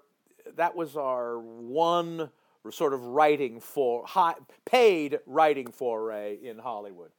[0.55, 2.29] that was our one
[2.71, 7.11] sort of writing for high, paid writing foray in Hollywood.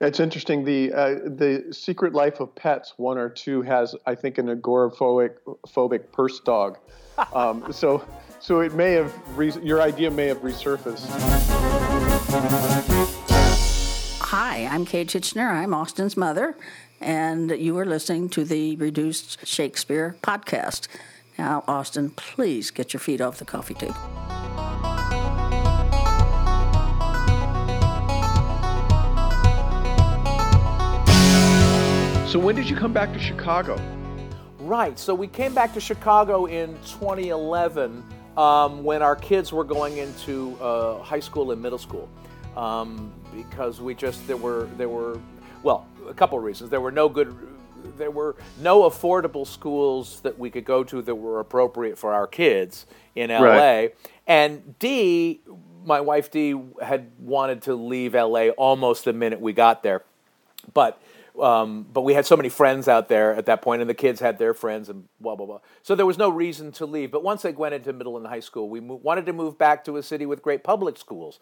[0.00, 0.64] It's interesting.
[0.64, 5.36] The uh, the Secret Life of Pets one or two has, I think, an agoraphobic
[5.68, 6.78] phobic purse dog.
[7.32, 8.04] Um, so
[8.40, 11.06] so it may have re- your idea may have resurfaced.
[14.20, 15.48] Hi, I'm Kate Tichenor.
[15.48, 16.56] I'm Austin's mother
[17.04, 20.88] and you are listening to the Reduced Shakespeare podcast.
[21.38, 23.96] Now, Austin, please get your feet off the coffee table.
[32.34, 33.80] So, when did you come back to Chicago?
[34.58, 34.98] Right.
[34.98, 38.02] So, we came back to Chicago in 2011
[38.36, 42.08] um, when our kids were going into uh, high school and middle school.
[42.56, 45.20] Um, because we just there were there were
[45.62, 46.70] well, a couple of reasons.
[46.70, 47.36] There were no good,
[47.96, 52.26] there were no affordable schools that we could go to that were appropriate for our
[52.26, 53.42] kids in LA.
[53.42, 53.96] Right.
[54.26, 55.40] And Dee,
[55.84, 60.02] my wife Dee, had wanted to leave LA almost the minute we got there,
[60.72, 61.00] but.
[61.40, 64.20] Um, but we had so many friends out there at that point, and the kids
[64.20, 65.58] had their friends, and blah blah blah.
[65.82, 67.10] So there was no reason to leave.
[67.10, 69.84] But once they went into middle and high school, we mo- wanted to move back
[69.86, 71.40] to a city with great public schools.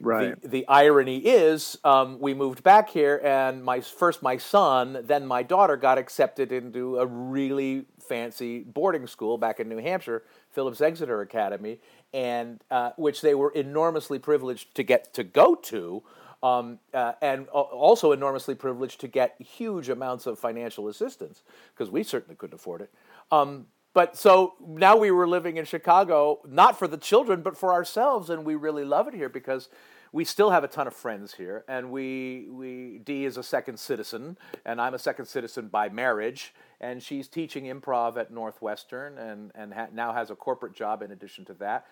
[0.00, 0.40] Right.
[0.40, 5.26] The, the irony is, um, we moved back here, and my first my son, then
[5.26, 10.80] my daughter got accepted into a really fancy boarding school back in New Hampshire, Phillips
[10.80, 11.80] Exeter Academy,
[12.14, 16.02] and uh, which they were enormously privileged to get to go to.
[16.44, 22.02] Um, uh, and also enormously privileged to get huge amounts of financial assistance because we
[22.02, 22.92] certainly couldn't afford it.
[23.32, 27.72] Um, but so now we were living in Chicago, not for the children, but for
[27.72, 29.70] ourselves, and we really love it here because
[30.12, 33.78] we still have a ton of friends here, and we we Dee is a second
[33.78, 39.50] citizen, and I'm a second citizen by marriage, and she's teaching improv at Northwestern, and
[39.54, 41.86] and ha- now has a corporate job in addition to that,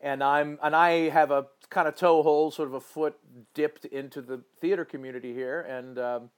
[0.00, 3.16] and I'm and I have a kind of toe hole, sort of a foot
[3.54, 6.30] dipped into the theater community here, and um,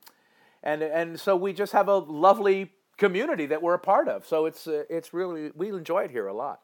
[0.63, 4.27] and and so we just have a lovely community that we're a part of.
[4.27, 6.61] So it's uh, it's really we enjoy it here a lot.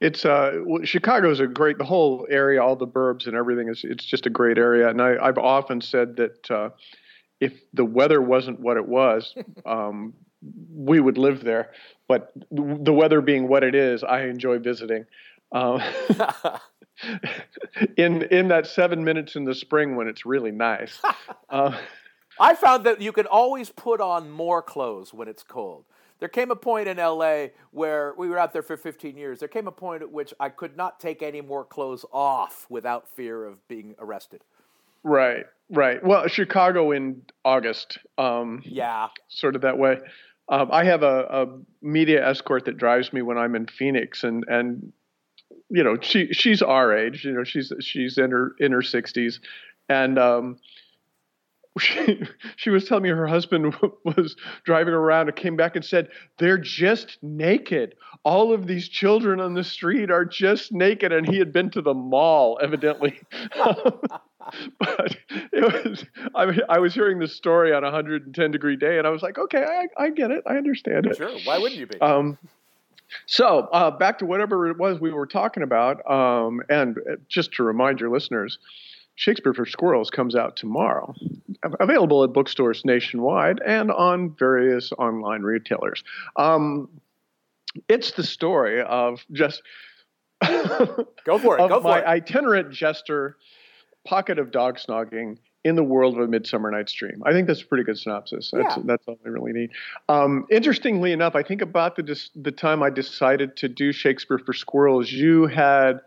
[0.00, 3.82] It's uh, Chicago is a great the whole area, all the burbs and everything is
[3.84, 4.88] it's just a great area.
[4.88, 6.70] And I, have often said that uh,
[7.40, 9.34] if the weather wasn't what it was,
[9.66, 10.14] um,
[10.74, 11.72] we would live there.
[12.08, 15.06] But the weather being what it is, I enjoy visiting.
[15.52, 15.80] Um,
[17.96, 21.00] in in that seven minutes in the spring when it's really nice.
[21.48, 21.76] Uh,
[22.40, 25.84] I found that you can always put on more clothes when it's cold.
[26.18, 29.38] There came a point in LA where we were out there for 15 years.
[29.38, 33.08] There came a point at which I could not take any more clothes off without
[33.08, 34.42] fear of being arrested.
[35.02, 36.02] Right, right.
[36.04, 37.98] Well, Chicago in August.
[38.16, 39.08] Um, yeah.
[39.28, 39.98] Sort of that way.
[40.48, 41.46] um, I have a, a,
[41.82, 44.92] media escort that drives me when I'm in Phoenix, and and
[45.70, 49.40] you know she she's our age, you know she's she's in her in her 60s,
[49.88, 50.58] and um,
[51.78, 52.22] she,
[52.56, 53.74] she was telling me her husband
[54.04, 57.94] was driving around and came back and said they're just naked.
[58.24, 61.12] All of these children on the street are just naked.
[61.12, 63.20] And he had been to the mall evidently.
[64.78, 66.04] But it was
[66.36, 69.38] I, I was hearing this story on a 110 degree day and i was like
[69.38, 70.44] okay i, I get it.
[70.46, 71.16] I understand it.
[71.16, 71.36] Sure.
[71.42, 72.00] Why wouldn't you be?
[72.00, 72.38] Um,
[73.26, 77.62] so uh, back to whatever it was we were talking about um, and just to
[77.62, 78.58] remind your listeners
[79.16, 81.14] Shakespeare for Squirrels comes out tomorrow,
[81.80, 86.04] available at bookstores nationwide and on various online retailers.
[86.36, 86.88] Um,
[87.88, 89.62] it's the story of just
[90.44, 91.06] go for it.
[91.24, 92.04] Go for my it.
[92.04, 93.38] itinerant jester,
[94.04, 97.20] pocket of dog snogging in the world of a Midsummer Night's Dream.
[97.26, 98.52] I think that's a pretty good synopsis.
[98.52, 98.82] That's yeah.
[98.86, 99.70] that's all I really need.
[100.08, 104.52] Um, interestingly enough, I think about the the time I decided to do Shakespeare for
[104.52, 106.00] Squirrels, you had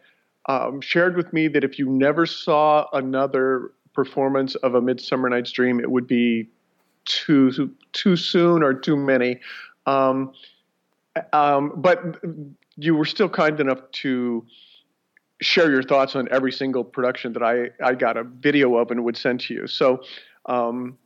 [0.47, 5.51] um, shared with me that if you never saw another performance of A Midsummer Night's
[5.51, 6.47] Dream, it would be
[7.03, 9.41] too too soon or too many.
[9.85, 10.31] Um,
[11.33, 12.23] um, but
[12.77, 14.45] you were still kind enough to
[15.41, 19.03] share your thoughts on every single production that I, I got a video of and
[19.03, 19.67] would send to you.
[19.67, 20.03] So,
[20.45, 20.97] um,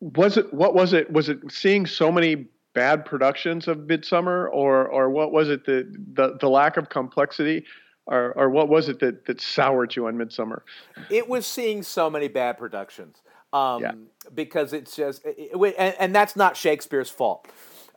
[0.00, 1.10] was it what was it?
[1.10, 5.90] Was it seeing so many bad productions of Midsummer, or or what was it the
[6.14, 7.64] the, the lack of complexity?
[8.06, 10.64] or, or what was it that, that soured you on Midsummer?
[11.10, 13.20] It was seeing so many bad productions.
[13.52, 13.92] Um, yeah.
[14.34, 17.48] Because it's just, it, it, and, and, that's not Shakespeare's fault.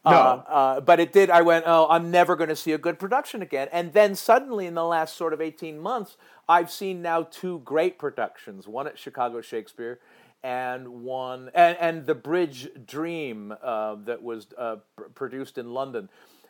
[0.06, 0.12] No.
[0.12, 1.30] Uh, uh, but it did.
[1.30, 3.68] I went, oh, I'm never going to see a good production again.
[3.72, 8.00] And then suddenly, in the last sort of 18 months, I've seen now two great
[8.00, 10.00] productions one at Chicago Shakespeare
[10.42, 16.10] and one, and, and The Bridge Dream uh, that was uh, pr- produced in London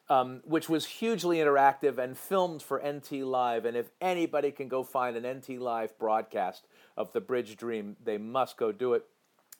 [0.10, 3.66] um, which was hugely interactive and filmed for NT Live.
[3.66, 6.66] And if anybody can go find an NT Live broadcast
[6.98, 9.06] of The Bridge Dream, they must go do it.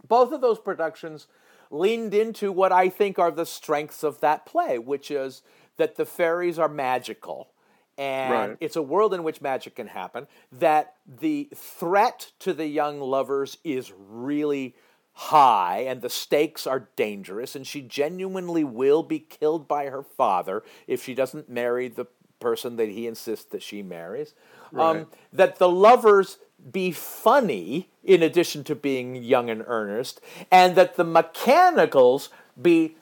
[0.08, 1.28] Both of those productions
[1.70, 5.42] leaned into what I think are the strengths of that play, which is
[5.78, 7.50] that the fairies are magical
[8.00, 8.58] and right.
[8.62, 13.58] it's a world in which magic can happen, that the threat to the young lovers
[13.66, 14.74] is really
[15.12, 20.64] high and the stakes are dangerous, and she genuinely will be killed by her father
[20.88, 22.06] if she doesn't marry the
[22.40, 24.34] person that he insists that she marries.
[24.72, 25.02] Right.
[25.02, 26.38] Um, that the lovers
[26.72, 32.30] be funny in addition to being young and earnest, and that the mechanicals
[32.62, 32.96] be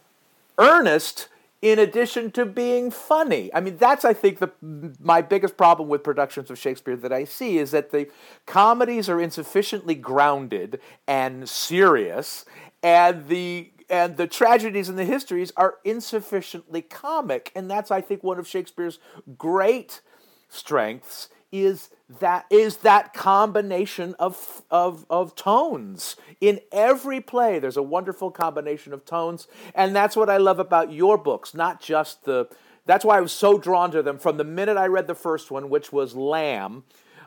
[0.57, 1.27] earnest
[1.61, 3.53] in addition to being funny.
[3.53, 4.51] I mean, that's I think the
[4.99, 8.09] my biggest problem with productions of Shakespeare that I see is that the
[8.45, 12.45] comedies are insufficiently grounded and serious,
[12.83, 18.23] and the and the tragedies and the histories are insufficiently comic, and that's I think
[18.23, 18.99] one of Shakespeare's
[19.37, 20.01] great
[20.49, 26.15] strengths is that is that combination of, of, of tones.
[26.39, 30.91] In every play, there's a wonderful combination of tones, and that's what I love about
[30.91, 32.47] your books, not just the.
[32.85, 35.51] That's why I was so drawn to them from the minute I read the first
[35.51, 36.85] one, which was Lamb.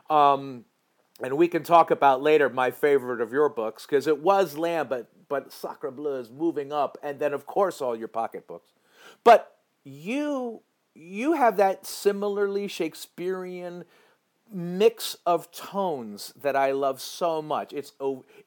[0.09, 0.64] Um,
[1.22, 4.88] and we can talk about later my favorite of your books, because it was Lamb,
[4.88, 8.70] but, but Sacre Bleu is moving up, and then, of course, all your pocketbooks.
[9.22, 9.54] But
[9.85, 10.62] you
[10.94, 13.85] you have that similarly Shakespearean
[14.52, 17.72] mix of tones that I love so much.
[17.72, 17.92] It's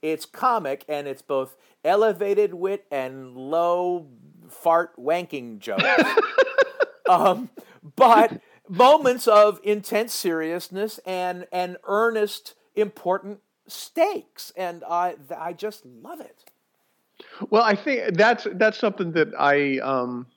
[0.02, 4.08] it's comic and it's both elevated wit and low
[4.50, 5.84] fart wanking jokes.
[7.10, 7.50] um,
[7.96, 16.20] but moments of intense seriousness and and earnest important stakes and I I just love
[16.20, 16.46] it.
[17.50, 20.28] Well, I think that's that's something that I um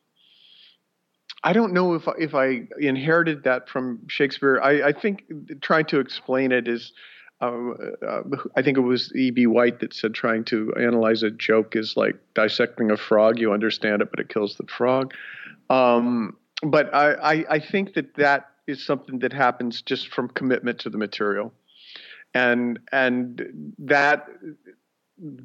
[1.46, 4.60] I don't know if if I inherited that from Shakespeare.
[4.60, 5.22] I, I think
[5.60, 6.92] trying to explain it is.
[7.40, 7.70] Uh,
[8.04, 8.22] uh,
[8.56, 9.46] I think it was E.B.
[9.46, 13.38] White that said trying to analyze a joke is like dissecting a frog.
[13.38, 15.14] You understand it, but it kills the frog.
[15.70, 20.80] Um, but I, I, I think that that is something that happens just from commitment
[20.80, 21.52] to the material,
[22.34, 24.26] and and that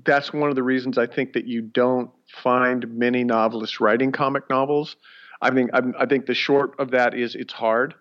[0.04, 2.10] that's one of the reasons I think that you don't
[2.42, 4.96] find many novelists writing comic novels
[5.42, 7.96] I mean, I think the short of that is it's hard,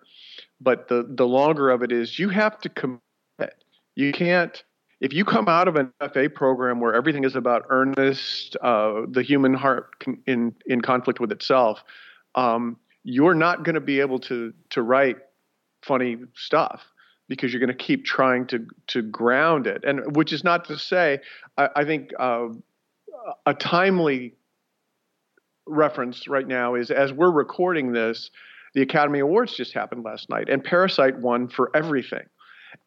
[0.59, 3.01] but the the longer of it is you have to commit.
[3.95, 4.63] You can't
[5.01, 9.23] if you come out of an FA program where everything is about earnest, uh, the
[9.23, 9.89] human heart
[10.27, 11.83] in in conflict with itself,
[12.35, 15.17] um, you're not going to be able to to write
[15.81, 16.83] funny stuff
[17.27, 19.83] because you're going to keep trying to to ground it.
[19.83, 21.19] And which is not to say,
[21.57, 22.49] I, I think uh,
[23.47, 24.35] a timely
[25.71, 28.29] reference right now is as we're recording this,
[28.73, 32.25] the Academy Awards just happened last night, and Parasite won for everything.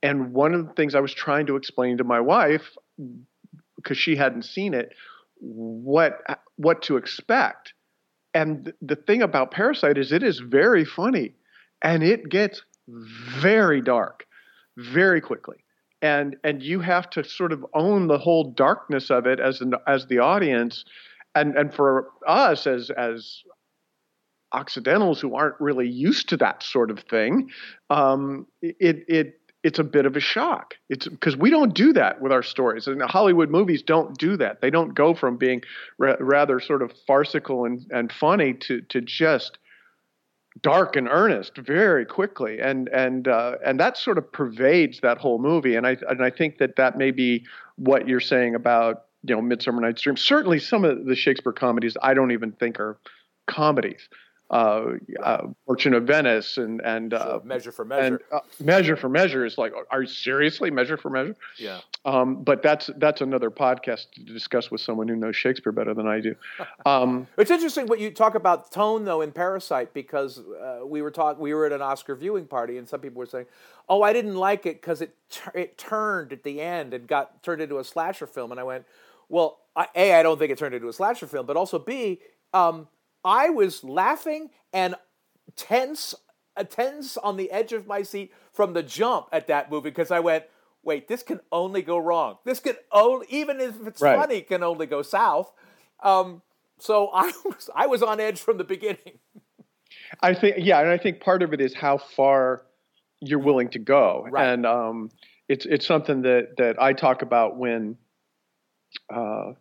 [0.03, 2.77] And one of the things I was trying to explain to my wife,
[3.77, 4.95] because she hadn't seen it,
[5.41, 6.21] what
[6.57, 7.75] what to expect.
[8.33, 11.35] And the thing about Parasite is it is very funny,
[11.83, 14.27] and it gets very dark
[14.77, 15.65] very quickly.
[16.03, 19.75] And and you have to sort of own the whole darkness of it as an
[19.87, 20.85] as the audience,
[21.35, 23.43] and and for us as as
[24.53, 27.51] Occidentals who aren't really used to that sort of thing,
[27.91, 30.75] um, it it it's a bit of a shock.
[30.91, 34.61] It's because we don't do that with our stories, and Hollywood movies don't do that.
[34.61, 35.63] They don't go from being
[35.99, 39.59] ra- rather sort of farcical and, and funny to to just
[40.63, 45.39] dark and earnest very quickly, and and uh, and that sort of pervades that whole
[45.39, 45.75] movie.
[45.75, 47.45] And I and I think that that may be
[47.77, 50.17] what you're saying about you know Midsummer Night's Dream.
[50.17, 52.99] Certainly, some of the Shakespeare comedies I don't even think are
[53.47, 54.09] comedies
[54.51, 58.03] uh, uh, Merchant of Venice and and uh, Measure for Measure.
[58.07, 61.35] And, uh, measure for Measure is like, are you seriously Measure for Measure?
[61.59, 61.81] Yeah.
[62.05, 66.07] Um, but that's that's another podcast to discuss with someone who knows Shakespeare better than
[66.07, 66.37] I do.
[66.85, 71.11] Um, it's interesting what you talk about tone though in Parasite because uh, we were
[71.11, 73.47] talk we were at an Oscar viewing party and some people were saying,
[73.89, 75.17] "Oh, I didn't like it because it
[75.55, 78.85] it turned at the end and got turned into a slasher film," and I went,
[79.29, 82.21] "Well, I, a I don't think it turned into a slasher film, but also b
[82.53, 82.89] um,
[83.25, 84.95] I was laughing and
[85.57, 86.15] tense,
[86.57, 90.11] uh, tense on the edge of my seat from the jump at that movie because
[90.11, 90.45] I went,
[90.83, 92.39] wait, this can only go wrong.
[92.45, 94.19] This can only, even if it's right.
[94.19, 95.51] funny, can only go south.
[96.03, 96.43] Um,
[96.79, 99.19] so I was, I was on edge from the beginning.
[100.23, 102.63] I think, yeah, and I think part of it is how far
[103.21, 104.49] you're willing to go, right.
[104.49, 105.11] and um,
[105.49, 107.97] it's it's something that that I talk about when.
[109.13, 109.53] Uh,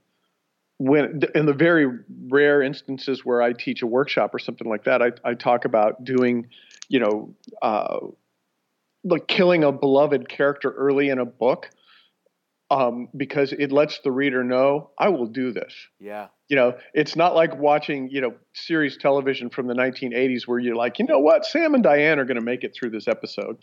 [0.79, 1.87] when in the very
[2.27, 6.03] rare instances where I teach a workshop or something like that, I, I talk about
[6.03, 6.49] doing,
[6.89, 7.99] you know, uh,
[9.03, 11.69] like killing a beloved character early in a book,
[12.71, 15.73] um, because it lets the reader know I will do this.
[15.99, 16.27] Yeah.
[16.49, 20.75] You know, it's not like watching, you know, series television from the 1980s where you're
[20.75, 23.57] like, you know what, Sam and Diane are going to make it through this episode.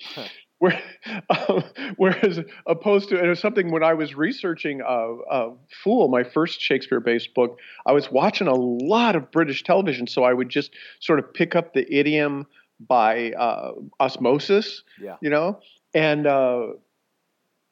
[0.61, 0.81] Where,
[1.49, 1.65] um,
[1.97, 5.51] whereas opposed to, and it was something when I was researching uh, uh,
[5.83, 10.35] Fool, my first Shakespeare-based book, I was watching a lot of British television, so I
[10.35, 12.47] would just sort of pick up the idiom
[12.79, 15.17] by uh, osmosis, yeah.
[15.23, 15.61] you know,
[15.95, 16.69] and uh,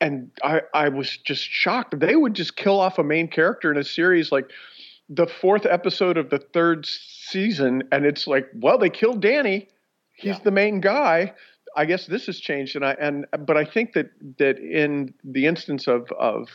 [0.00, 1.98] and I I was just shocked.
[2.00, 4.50] They would just kill off a main character in a series like
[5.08, 9.68] the fourth episode of the third season, and it's like, well, they killed Danny.
[10.14, 10.42] He's yeah.
[10.44, 11.34] the main guy.
[11.78, 15.46] I guess this has changed, and I and but I think that that in the
[15.46, 16.48] instance of of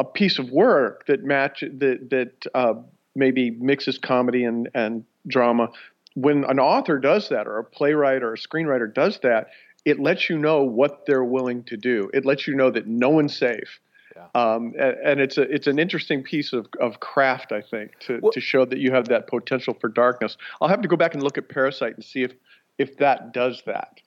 [0.00, 2.74] a piece of work that match that that uh,
[3.14, 5.68] maybe mixes comedy and and drama,
[6.14, 9.50] when an author does that, or a playwright or a screenwriter does that,
[9.84, 12.10] it lets you know what they're willing to do.
[12.12, 13.80] It lets you know that no one's safe.
[14.16, 14.26] Yeah.
[14.34, 18.18] Um, and, and, it's a it's an interesting piece of, of craft, I think, to,
[18.22, 20.36] well, to show that you have that potential for darkness.
[20.60, 22.32] I'll have to go back and look at Parasite and see if
[22.78, 24.00] if that does that.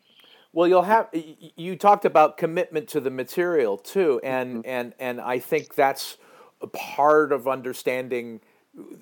[0.53, 4.69] Well, you'll have you talked about commitment to the material too, and mm-hmm.
[4.69, 6.17] and and I think that's
[6.61, 8.41] a part of understanding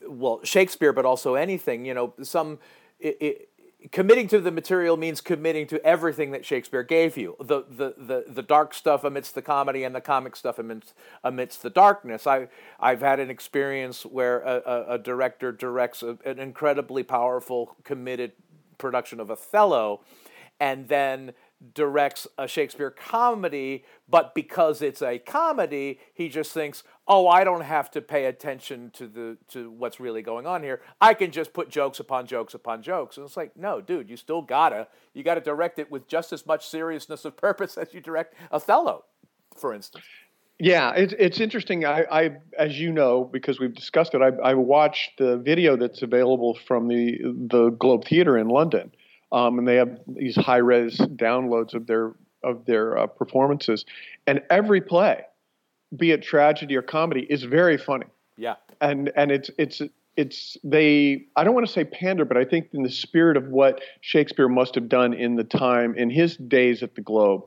[0.08, 1.86] well Shakespeare, but also anything.
[1.86, 2.60] You know, some
[3.00, 3.50] it, it,
[3.92, 8.26] committing to the material means committing to everything that Shakespeare gave you the, the, the,
[8.28, 10.94] the dark stuff amidst the comedy and the comic stuff amidst,
[11.24, 12.26] amidst the darkness.
[12.26, 12.48] I,
[12.80, 18.34] I've had an experience where a, a, a director directs a, an incredibly powerful, committed
[18.78, 20.02] production of Othello,
[20.60, 21.34] and then
[21.74, 27.62] directs a Shakespeare comedy, but because it's a comedy, he just thinks, "Oh, I don't
[27.62, 30.82] have to pay attention to the to what's really going on here.
[31.00, 34.18] I can just put jokes upon jokes upon jokes." And it's like, "No, dude, you
[34.18, 38.02] still gotta you gotta direct it with just as much seriousness of purpose as you
[38.02, 39.06] direct Othello,
[39.56, 40.06] for instance."
[40.60, 41.84] Yeah, it's it's interesting.
[41.86, 46.02] I, I, as you know, because we've discussed it, I, I watched the video that's
[46.02, 48.94] available from the the Globe Theatre in London,
[49.34, 53.84] um, and they have these high res downloads of their of their uh, performances,
[54.28, 55.24] and every play,
[55.96, 58.06] be it tragedy or comedy, is very funny.
[58.38, 59.82] Yeah, and and it's it's
[60.16, 63.48] it's they I don't want to say pander, but I think in the spirit of
[63.50, 67.44] what Shakespeare must have done in the time in his days at the Globe,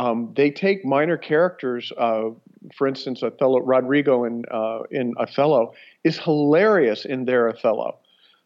[0.00, 1.92] um, they take minor characters.
[1.96, 2.30] Uh,
[2.74, 5.74] for instance, Othello Rodrigo in uh, in Othello
[6.04, 7.98] is hilarious in their Othello,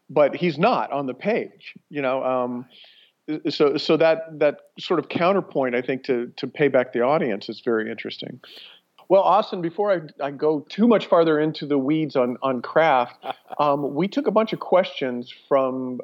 [0.09, 1.73] but he's not on the page.
[1.89, 2.65] You know, um,
[3.49, 7.47] so so that that sort of counterpoint, I think, to to pay back the audience
[7.47, 8.39] is very interesting.
[9.07, 13.23] Well, Austin, before I, I go too much farther into the weeds on, on craft,
[13.59, 16.01] um, we took a bunch of questions from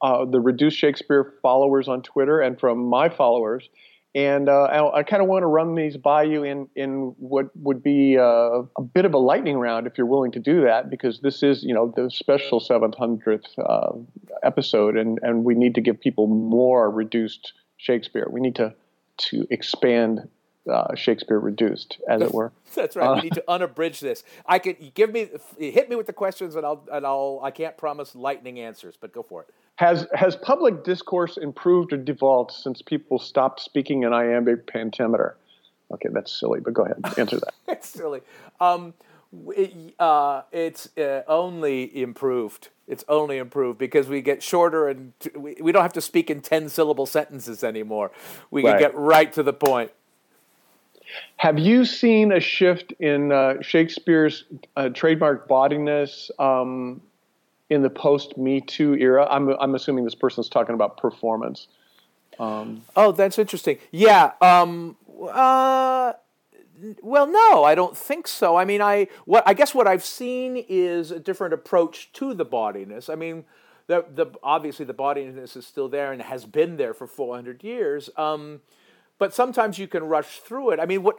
[0.00, 3.68] uh, the Reduced Shakespeare followers on Twitter and from my followers.
[4.16, 7.54] And uh, I, I kind of want to run these by you in, in what
[7.54, 10.88] would be uh, a bit of a lightning round, if you're willing to do that,
[10.88, 13.92] because this is, you know, the special 700th uh,
[14.42, 18.26] episode, and, and we need to give people more reduced Shakespeare.
[18.30, 18.74] We need to
[19.18, 20.28] to expand
[20.70, 22.52] uh, Shakespeare reduced, as it were.
[22.74, 23.06] That's right.
[23.06, 24.24] Uh, we need to unabridge this.
[24.46, 27.76] I could give me hit me with the questions, and I'll and I'll I can't
[27.76, 29.50] promise lightning answers, but go for it.
[29.76, 35.36] Has has public discourse improved or devolved since people stopped speaking in iambic pentameter?
[35.92, 37.54] Okay, that's silly, but go ahead, answer that.
[37.68, 38.22] it's silly.
[38.58, 38.94] Um,
[39.48, 42.70] it, uh, it's uh, only improved.
[42.88, 46.30] It's only improved because we get shorter and t- we, we don't have to speak
[46.30, 48.12] in 10 syllable sentences anymore.
[48.50, 48.72] We right.
[48.72, 49.90] can get right to the point.
[51.36, 54.44] Have you seen a shift in uh, Shakespeare's
[54.76, 57.00] uh, trademark bawdiness um,
[57.70, 59.26] in the post Me Too era?
[59.30, 61.68] I'm, I'm assuming this person's talking about performance.
[62.38, 63.78] Um, oh, that's interesting.
[63.90, 64.32] Yeah.
[64.40, 66.12] Um, uh,
[67.02, 68.56] well, no, I don't think so.
[68.56, 72.44] I mean, I what I guess what I've seen is a different approach to the
[72.44, 73.08] bawdiness.
[73.08, 73.44] I mean,
[73.86, 78.10] the the obviously the bawdiness is still there and has been there for 400 years.
[78.16, 78.60] Um,
[79.18, 80.80] but sometimes you can rush through it.
[80.80, 81.18] I mean, what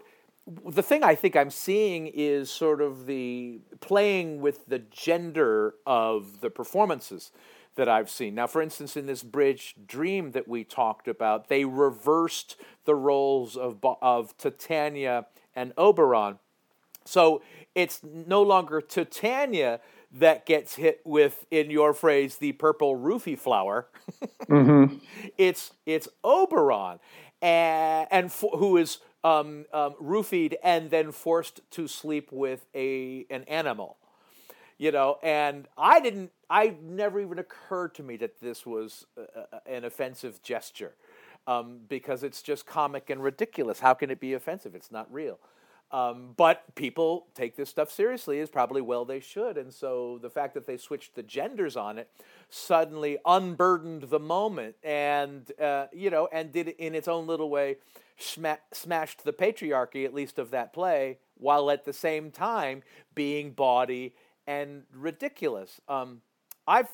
[0.65, 6.41] the thing I think I'm seeing is sort of the playing with the gender of
[6.41, 7.31] the performances
[7.75, 8.35] that I've seen.
[8.35, 13.57] Now, for instance, in this bridge dream that we talked about, they reversed the roles
[13.57, 16.39] of of Titania and Oberon.
[17.05, 17.41] So
[17.75, 19.79] it's no longer Titania
[20.11, 23.87] that gets hit with, in your phrase, the purple roofie flower.
[24.45, 24.95] mm-hmm.
[25.37, 26.99] It's it's Oberon,
[27.41, 33.43] and, and who is um, um, roofied and then forced to sleep with a an
[33.43, 33.97] animal.
[34.77, 36.31] You know, and I didn't.
[36.49, 40.93] I never even occurred to me that this was a, a, an offensive gesture
[41.47, 43.79] um, because it's just comic and ridiculous.
[43.79, 44.75] How can it be offensive?
[44.75, 45.39] It's not real.
[45.89, 49.57] Um, but people take this stuff seriously, is probably well they should.
[49.57, 52.09] And so the fact that they switched the genders on it
[52.49, 57.49] suddenly unburdened the moment and, uh, you know, and did it in its own little
[57.49, 57.77] way,
[58.17, 62.83] sma- smashed the patriarchy, at least of that play, while at the same time
[63.15, 64.13] being bawdy
[64.45, 65.79] and ridiculous.
[65.87, 66.21] Um,
[66.67, 66.89] I've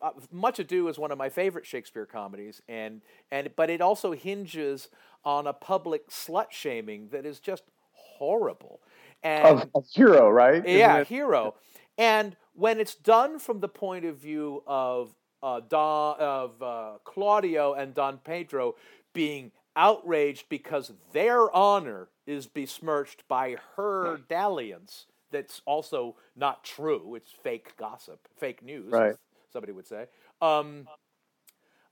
[0.00, 4.12] uh, Much Ado is one of my favorite Shakespeare comedies, and and but it also
[4.12, 4.88] hinges
[5.24, 7.62] on a public slut shaming that is just
[7.92, 8.80] horrible.
[9.22, 10.66] And of, of hero, right?
[10.66, 11.54] yeah, hero.
[11.96, 17.74] And when it's done from the point of view of uh, Don, of uh, Claudio
[17.74, 18.74] and Don Pedro
[19.12, 27.14] being outraged because their honor is besmirched by her dalliance that's also not true.
[27.14, 29.16] It's fake gossip, fake news, right.
[29.52, 30.06] somebody would say.
[30.40, 30.86] Um,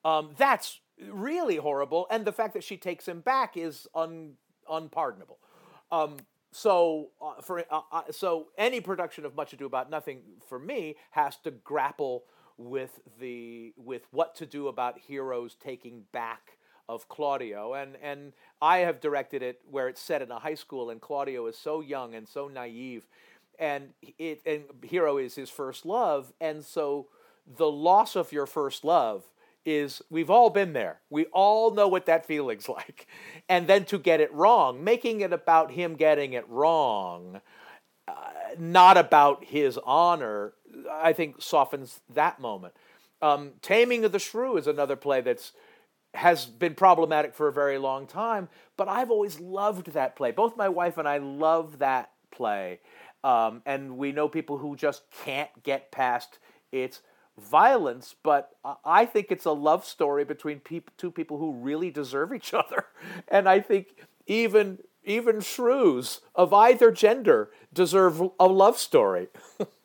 [0.04, 2.06] um, that's really horrible.
[2.10, 4.34] And the fact that she takes him back is un,
[4.70, 5.38] unpardonable.
[5.90, 6.18] Um,
[6.52, 10.96] so uh, for uh, uh, so any production of Much Ado About Nothing for me
[11.12, 12.24] has to grapple
[12.56, 16.58] with the with what to do about heroes taking back
[16.88, 20.90] of Claudio and and I have directed it where it's set in a high school
[20.90, 23.06] and Claudio is so young and so naive
[23.58, 27.06] and it and hero is his first love and so
[27.56, 29.24] the loss of your first love
[29.64, 31.00] is we've all been there.
[31.10, 33.06] We all know what that feeling's like.
[33.48, 37.40] And then to get it wrong, making it about him getting it wrong,
[38.08, 38.12] uh,
[38.58, 40.54] not about his honor,
[40.90, 42.74] I think softens that moment.
[43.22, 45.52] Um, Taming of the Shrew is another play that's
[46.14, 50.32] has been problematic for a very long time, but I've always loved that play.
[50.32, 52.80] Both my wife and I love that play.
[53.22, 56.38] Um, and we know people who just can't get past
[56.72, 57.02] its
[57.38, 58.50] violence, but
[58.84, 60.61] I think it's a love story between
[60.96, 62.86] two people who really deserve each other.
[63.28, 63.88] And I think
[64.26, 69.28] even even shrews of either gender deserve a love story.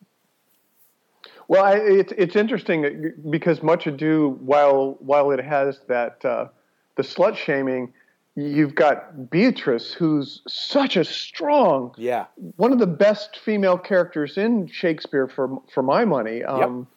[1.47, 6.47] well, I, it's it's interesting because Much Ado, while while it has that uh,
[6.95, 7.93] the slut shaming,
[8.35, 12.25] you've got Beatrice, who's such a strong, yeah,
[12.55, 16.43] one of the best female characters in Shakespeare for for my money.
[16.43, 16.87] Um, yep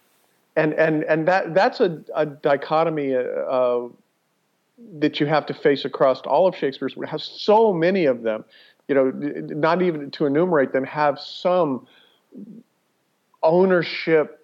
[0.59, 3.83] and and and that that's a, a dichotomy uh,
[4.99, 6.95] that you have to face across all of Shakespeare's.
[6.97, 8.45] It has so many of them,
[8.89, 9.11] you know,
[9.55, 11.87] not even to enumerate them, have some
[13.45, 14.38] ownership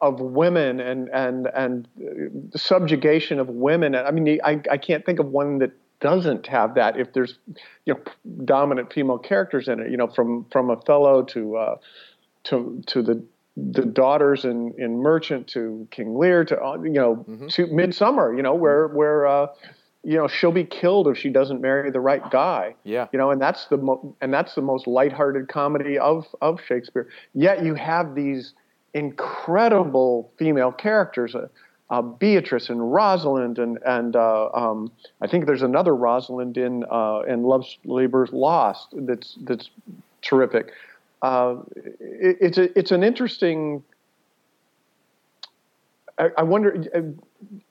[0.00, 3.94] of women and and and subjugation of women.
[3.94, 7.38] I mean, I I can't think of one that doesn't have that if there's
[7.84, 8.00] you know
[8.44, 9.90] dominant female characters in it.
[9.90, 11.76] You know, from from Othello to uh,
[12.44, 13.22] to to the
[13.56, 17.48] the daughters in, in Merchant to King Lear to uh, you know mm-hmm.
[17.48, 18.34] to Midsummer.
[18.34, 19.46] You know where where uh,
[20.02, 22.74] you know she'll be killed if she doesn't marry the right guy.
[22.84, 23.08] Yeah.
[23.12, 27.08] You know, and that's the mo- and that's the most lighthearted comedy of of Shakespeare.
[27.34, 28.54] Yet you have these
[28.94, 31.34] incredible female characters.
[31.34, 31.48] Uh,
[31.90, 37.22] uh, Beatrice and Rosalind and and uh, um, I think there's another Rosalind in uh,
[37.26, 39.70] in Love's Labour's Lost that's that's
[40.22, 40.70] terrific.
[41.20, 43.82] Uh, it, it's a, it's an interesting.
[46.16, 46.84] I, I wonder.
[46.94, 47.00] Uh,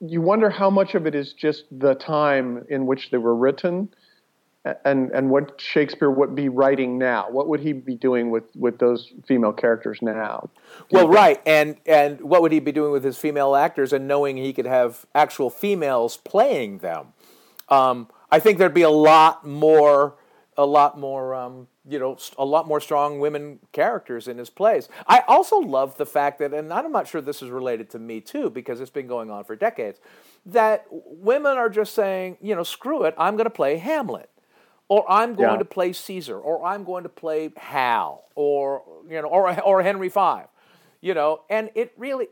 [0.00, 3.88] you wonder how much of it is just the time in which they were written,
[4.84, 7.30] and and what Shakespeare would be writing now.
[7.30, 10.50] What would he be doing with with those female characters now?
[10.90, 14.36] Well, right, and and what would he be doing with his female actors, and knowing
[14.36, 17.08] he could have actual females playing them?
[17.68, 20.16] Um, I think there'd be a lot more,
[20.56, 21.34] a lot more.
[21.34, 24.88] Um, you know, a lot more strong women characters in his plays.
[25.08, 28.20] I also love the fact that, and I'm not sure this is related to me
[28.20, 29.98] too, because it's been going on for decades,
[30.46, 34.29] that women are just saying, you know, screw it, I'm going to play Hamlet,
[34.90, 35.58] or I'm going yeah.
[35.58, 40.08] to play Caesar, or I'm going to play Hal, or you know, or or Henry
[40.08, 40.40] V,
[41.00, 42.26] you know, and it really,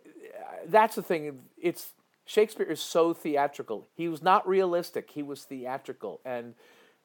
[0.67, 1.39] that's the thing.
[1.57, 1.93] It's
[2.27, 3.87] Shakespeare is so theatrical.
[3.95, 5.13] He was not realistic.
[5.13, 6.55] He was theatrical, and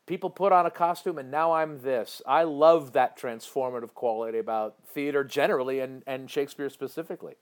[0.07, 2.21] people put on a costume and now I'm this.
[2.27, 7.35] I love that transformative quality about theater generally and, and Shakespeare specifically.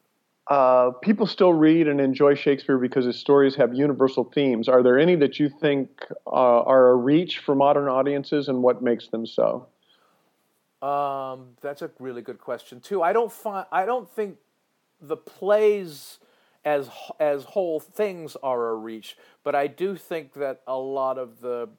[0.47, 4.67] Uh, people still read and enjoy Shakespeare because his stories have universal themes.
[4.67, 5.89] Are there any that you think
[6.27, 9.67] uh, are a reach for modern audiences and what makes them so?
[10.81, 13.03] Um, that's a really good question too.
[13.03, 14.37] I don't find I don't think
[14.99, 16.17] the plays
[16.65, 16.89] as
[17.19, 21.69] as whole things are a reach, but I do think that a lot of the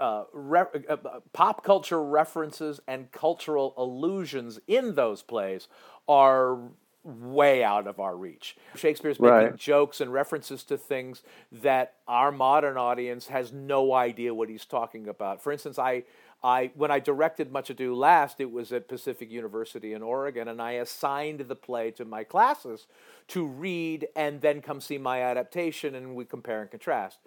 [0.00, 0.96] uh, re- uh,
[1.32, 5.68] pop culture references and cultural allusions in those plays
[6.08, 6.58] are
[7.04, 8.56] way out of our reach.
[8.74, 9.56] Shakespeare's making right.
[9.56, 15.06] jokes and references to things that our modern audience has no idea what he's talking
[15.06, 15.42] about.
[15.42, 16.04] For instance, I
[16.42, 20.60] I when I directed Much Ado Last, it was at Pacific University in Oregon, and
[20.60, 22.86] I assigned the play to my classes
[23.28, 27.18] to read and then come see my adaptation, and we compare and contrast.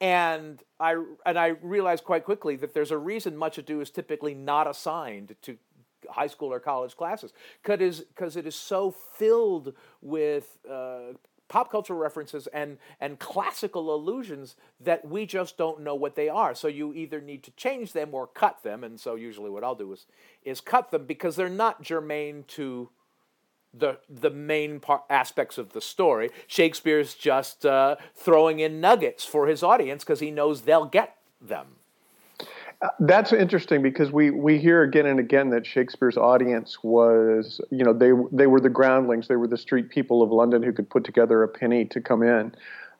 [0.00, 4.34] And I and I realized quite quickly that there's a reason Much Ado is typically
[4.34, 5.58] not assigned to
[6.10, 7.32] high school or college classes
[7.62, 11.14] because it is so filled with uh,
[11.48, 16.54] pop culture references and and classical allusions that we just don't know what they are.
[16.54, 18.82] So you either need to change them or cut them.
[18.82, 20.06] And so usually what I'll do is
[20.44, 22.90] is cut them because they're not germane to
[23.72, 24.80] the the main
[25.10, 26.30] aspects of the story.
[26.46, 31.76] Shakespeare's just uh, throwing in nuggets for his audience because he knows they'll get them.
[33.00, 37.92] That's interesting because we, we hear again and again that Shakespeare's audience was, you know,
[37.92, 41.04] they they were the groundlings, they were the street people of London who could put
[41.04, 42.54] together a penny to come in,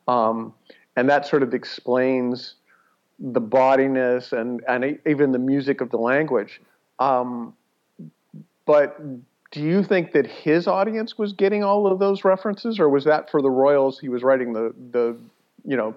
[0.07, 0.53] um,
[0.95, 2.55] and that sort of explains
[3.19, 6.61] the bawdiness and and even the music of the language.
[6.99, 7.53] Um,
[8.65, 8.99] but
[9.51, 13.29] do you think that his audience was getting all of those references, or was that
[13.29, 13.99] for the royals?
[13.99, 15.17] He was writing the the
[15.63, 15.95] you know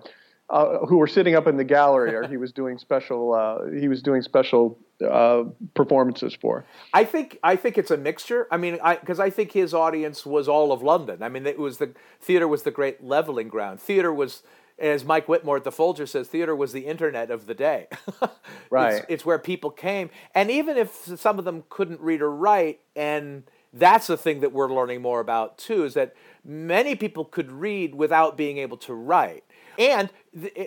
[0.51, 3.89] uh, who were sitting up in the gallery, or he was doing special uh, he
[3.89, 5.45] was doing special uh,
[5.75, 6.65] performances for?
[6.95, 8.47] I think I think it's a mixture.
[8.51, 11.23] I mean, because I, I, think his audience was all of London.
[11.23, 13.81] I mean, it was the theater was the great leveling ground.
[13.81, 14.43] Theater was
[14.79, 17.89] as Mike Witmore at the Folger says, theater was the internet of the day.
[18.71, 18.95] right.
[18.95, 20.09] It's, it's, where people came.
[20.35, 23.43] And even if some of them couldn't read or write, and
[23.73, 27.95] that's the thing that we're learning more about too, is that many people could read
[27.95, 29.43] without being able to write.
[29.79, 30.11] And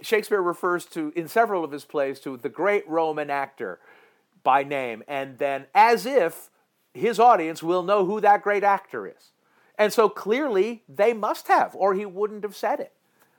[0.02, 3.80] Shakespeare refers to, in several of his plays, to the great Roman actor
[4.44, 6.50] by name, and then as if
[6.94, 9.32] his audience will know who that great actor is.
[9.78, 12.94] And so clearly they must have, or he wouldn't have said it.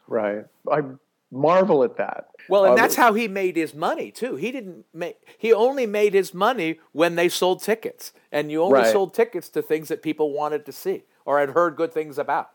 [0.09, 0.45] Right.
[0.70, 0.83] I
[1.30, 2.28] marvel at that.
[2.49, 4.37] Well, and that's how he made his money too.
[4.37, 8.12] He didn't make he only made his money when they sold tickets.
[8.30, 8.93] And you only right.
[8.93, 12.51] sold tickets to things that people wanted to see or had heard good things about.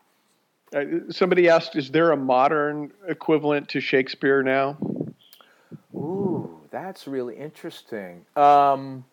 [0.74, 4.76] Uh, somebody asked, is there a modern equivalent to Shakespeare now?
[5.94, 8.26] Ooh, that's really interesting.
[8.36, 9.04] Um,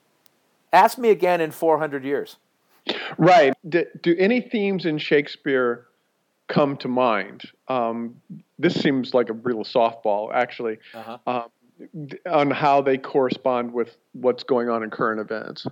[0.73, 2.37] ask me again in 400 years.
[3.17, 3.53] Right.
[3.67, 5.87] Do, do any themes in Shakespeare
[6.47, 7.43] come to mind.
[7.67, 8.21] Um,
[8.59, 11.17] this seems like a real softball, actually, uh-huh.
[11.25, 15.65] um, on how they correspond with what's going on in current events.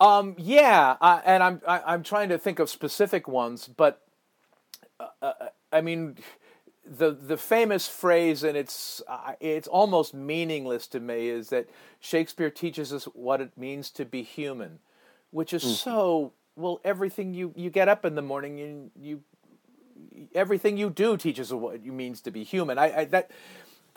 [0.00, 3.68] Um, yeah, uh, and I'm I, am i am trying to think of specific ones,
[3.68, 4.00] but
[5.22, 5.32] uh,
[5.72, 6.16] I mean,
[6.84, 11.68] the the famous phrase, and it's uh, it's almost meaningless to me, is that
[12.00, 14.78] Shakespeare teaches us what it means to be human,
[15.30, 15.74] which is mm.
[15.74, 16.80] so well.
[16.84, 19.22] Everything you you get up in the morning, you you
[20.34, 22.78] everything you do teaches what it means to be human.
[22.78, 23.30] I, I that.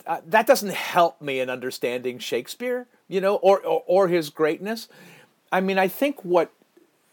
[0.05, 4.89] Uh, that doesn't help me in understanding Shakespeare, you know, or, or, or his greatness.
[5.49, 6.51] I mean, I think what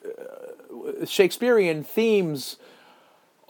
[0.05, 2.57] uh, Shakespearean themes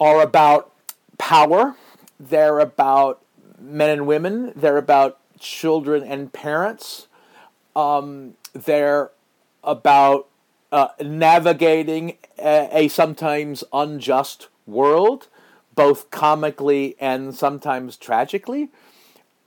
[0.01, 0.73] are about
[1.19, 1.77] power,
[2.19, 3.23] they're about
[3.61, 7.07] men and women, they're about children and parents,
[7.77, 9.11] um, they're
[9.63, 10.27] about
[10.73, 15.29] uh, navigating a, a, sometimes unjust world,
[15.75, 18.71] both comically and sometimes tragically.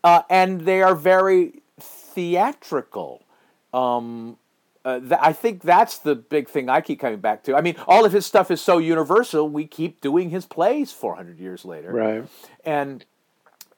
[0.04, 3.24] Uh, and they are very theatrical.
[3.74, 4.38] Um,
[4.86, 7.56] uh, th- I think that's the big thing I keep coming back to.
[7.56, 9.48] I mean, all of his stuff is so universal.
[9.48, 12.26] We keep doing his plays 400 years later, right?
[12.66, 13.06] And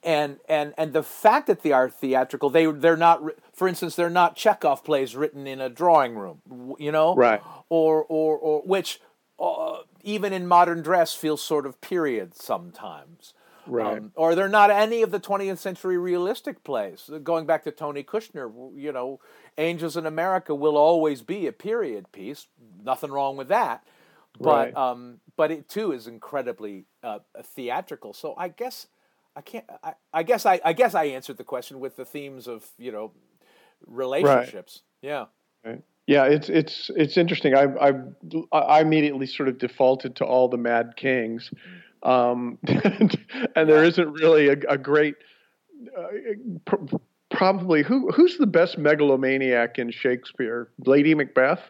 [0.03, 3.21] and and and the fact that they are theatrical, they they're not.
[3.53, 7.41] For instance, they're not Chekhov plays written in a drawing room, you know, right?
[7.69, 8.99] Or or or which
[9.39, 13.33] uh, even in modern dress feels sort of period sometimes.
[13.67, 13.97] Right.
[13.97, 17.09] Um, or they're not any of the 20th century realistic plays.
[17.23, 19.19] Going back to Tony Kushner, you know,
[19.57, 22.47] Angels in America will always be a period piece.
[22.83, 23.83] Nothing wrong with that.
[24.39, 24.75] But right.
[24.75, 28.13] um, but it too is incredibly uh, theatrical.
[28.13, 28.87] So I guess
[29.35, 29.65] I can't.
[29.83, 32.91] I, I, guess I I guess I answered the question with the themes of you
[32.91, 33.13] know
[33.85, 34.81] relationships.
[35.01, 35.09] Right.
[35.09, 35.25] Yeah.
[35.63, 35.83] Right.
[36.07, 37.55] Yeah, it's it's it's interesting.
[37.55, 37.93] I I
[38.51, 41.49] I immediately sort of defaulted to all the Mad Kings,
[42.03, 43.17] um, and,
[43.55, 45.15] and there isn't really a, a great
[45.97, 46.97] uh,
[47.31, 50.69] probably who who's the best megalomaniac in Shakespeare?
[50.85, 51.61] Lady Macbeth.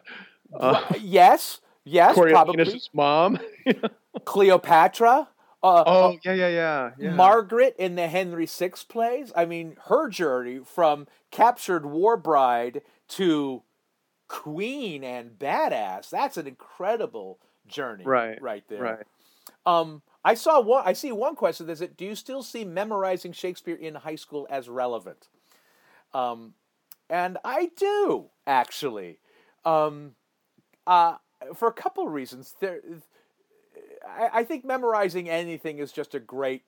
[0.58, 2.80] Uh, yes, yes, probably.
[2.92, 3.38] mom.
[4.24, 5.28] Cleopatra.
[5.62, 7.14] Uh, oh uh, yeah, yeah, yeah, yeah.
[7.14, 9.32] Margaret in the Henry VI plays.
[9.34, 13.62] I mean, her journey from captured war bride to
[14.28, 16.10] queen and badass.
[16.10, 18.40] That's an incredible journey, right?
[18.40, 18.82] Right there.
[18.82, 19.06] Right.
[19.64, 20.82] Um, I saw one.
[20.86, 21.68] I see one question.
[21.70, 21.96] Is it?
[21.96, 25.28] Do you still see memorizing Shakespeare in high school as relevant?
[26.14, 26.54] Um,
[27.08, 29.18] and I do actually,
[29.64, 30.14] um,
[30.86, 31.16] uh,
[31.54, 32.54] for a couple of reasons.
[32.60, 32.80] There,
[34.08, 36.62] I, I, think memorizing anything is just a great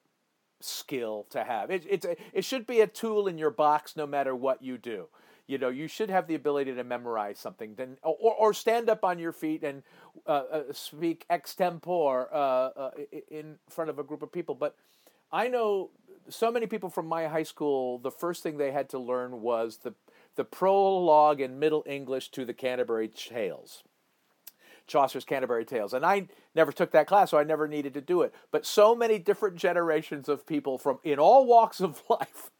[0.61, 1.71] skill to have.
[1.71, 4.79] It, it's a, it should be a tool in your box no matter what you
[4.79, 5.09] do.
[5.49, 9.03] You know, you should have the ability to memorize something, then or, or stand up
[9.03, 9.82] on your feet and
[10.26, 12.90] uh, uh, speak extempore uh, uh
[13.30, 14.55] in front of a group of people.
[14.55, 14.76] But
[15.32, 15.88] I know
[16.28, 19.78] so many people from my high school, the first thing they had to learn was
[19.78, 19.94] the
[20.36, 23.82] the prologue in Middle English to the Canterbury Tales.
[24.86, 25.92] Chaucer's Canterbury Tales.
[25.92, 28.34] And I never took that class, so I never needed to do it.
[28.51, 32.51] But so many different generations of people from in all walks of life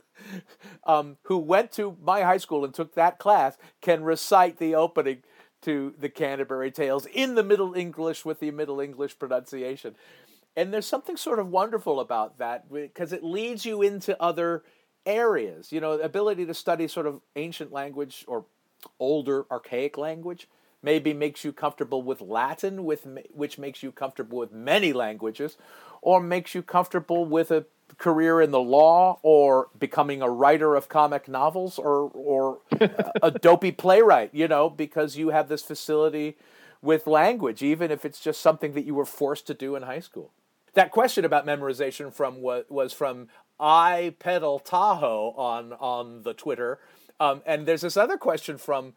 [0.87, 5.23] um, who went to my high school and took that class can recite the opening
[5.63, 9.97] to the Canterbury Tales in the Middle English with the Middle English pronunciation.
[10.57, 14.65] And there's something sort of wonderful about that because it leads you into other
[15.07, 15.73] areas.
[15.73, 18.45] You know, ability to study sort of ancient language or
[18.99, 20.49] older archaic language
[20.83, 25.57] maybe makes you comfortable with Latin, with which makes you comfortable with many languages,
[26.03, 27.65] or makes you comfortable with a
[27.97, 32.59] career in the law, or becoming a writer of comic novels, or or
[33.23, 34.35] a dopey playwright.
[34.35, 36.37] You know, because you have this facility
[36.83, 40.01] with language, even if it's just something that you were forced to do in high
[40.01, 40.33] school
[40.79, 43.29] that question about memorization from what was from
[43.59, 46.79] I pedal Tahoe on on the Twitter,
[47.19, 48.95] um, and there's this other question from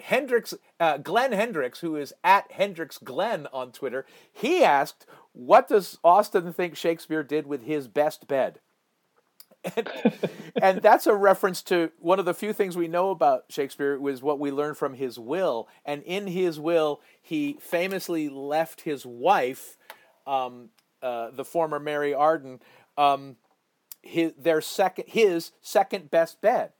[0.00, 4.04] Hendricks uh, Glenn Hendricks, who is at Hendricks Glenn on Twitter.
[4.32, 8.60] He asked, "What does Austin think Shakespeare did with his best bed?"
[9.76, 9.88] And,
[10.62, 14.22] and, that's a reference to one of the few things we know about Shakespeare was
[14.22, 15.68] what we learned from his will.
[15.84, 19.78] And in his will, he famously left his wife
[20.26, 20.70] um,
[21.02, 22.60] uh, the former Mary Arden,
[22.96, 23.36] um,
[24.02, 26.72] his their second his second best bed,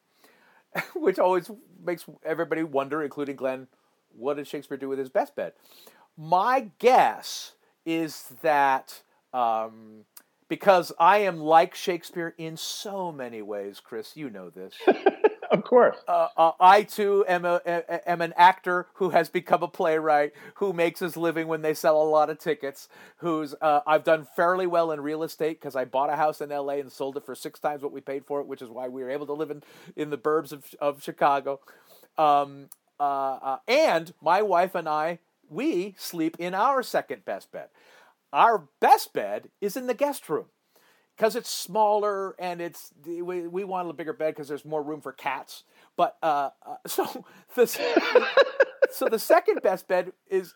[0.94, 1.50] which always
[1.84, 3.68] makes everybody wonder, including Glenn,
[4.16, 5.52] what did Shakespeare do with his best bed?
[6.16, 7.52] My guess
[7.84, 10.04] is that um,
[10.48, 14.74] because I am like Shakespeare in so many ways, Chris, you know this.
[15.50, 15.96] Of course.
[16.06, 17.60] Uh, uh, I too am a,
[18.08, 22.00] am an actor who has become a playwright who makes his living when they sell
[22.00, 22.88] a lot of tickets.
[23.18, 26.52] Who's uh, I've done fairly well in real estate because I bought a house in
[26.52, 26.80] L.A.
[26.80, 29.02] and sold it for six times what we paid for it, which is why we
[29.02, 29.62] were able to live in
[29.96, 31.60] in the burbs of of Chicago.
[32.16, 32.68] Um,
[33.00, 35.18] uh, uh, and my wife and I
[35.48, 37.68] we sleep in our second best bed.
[38.32, 40.46] Our best bed is in the guest room
[41.16, 45.00] because it's smaller and it's we, we want a bigger bed because there's more room
[45.00, 45.64] for cats.
[45.96, 47.78] But uh, uh, so this
[48.90, 50.54] so the second best bed is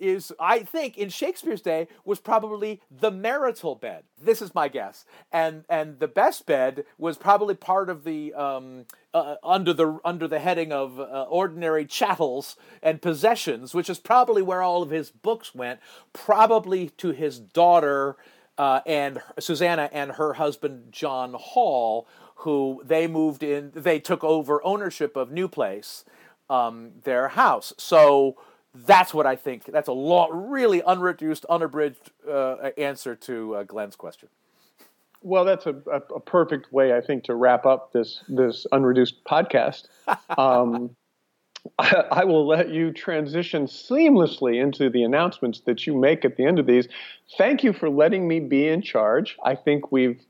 [0.00, 4.04] is I think in Shakespeare's day was probably the marital bed.
[4.20, 8.86] This is my guess, and and the best bed was probably part of the um,
[9.12, 14.42] uh, under the under the heading of uh, ordinary chattels and possessions, which is probably
[14.42, 15.80] where all of his books went,
[16.12, 18.16] probably to his daughter.
[18.56, 24.64] Uh, and Susanna and her husband John Hall, who they moved in, they took over
[24.64, 26.04] ownership of New Place,
[26.48, 27.72] um, their house.
[27.78, 28.36] So
[28.74, 29.64] that's what I think.
[29.64, 34.28] That's a lot, really unreduced, unabridged uh, answer to uh, Glenn's question.
[35.22, 39.24] Well, that's a, a, a, perfect way, I think, to wrap up this this unreduced
[39.24, 39.88] podcast.
[40.36, 40.94] Um,
[41.78, 46.44] I, I, will let you transition seamlessly into the announcements that you make at the
[46.44, 46.88] end of these.
[47.36, 49.36] Thank you for letting me be in charge.
[49.44, 50.20] I think we've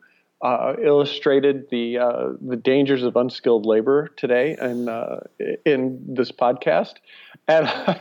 [0.43, 5.21] uh, illustrated the uh, the dangers of unskilled labor today and uh,
[5.65, 6.95] in this podcast.
[7.49, 8.01] And I,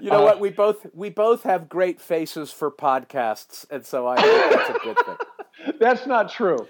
[0.00, 0.36] you know what?
[0.36, 4.70] Uh, we both we both have great faces for podcasts, and so I think that's
[4.70, 5.16] a good thing.
[5.78, 6.66] That's not true.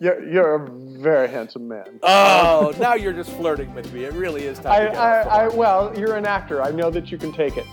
[0.00, 2.00] You're, you're a very handsome man.
[2.02, 4.04] Oh, um, now you're just flirting with me.
[4.04, 4.72] It really is time.
[4.72, 6.62] I, I, I, well, you're an actor.
[6.62, 7.66] I know that you can take it.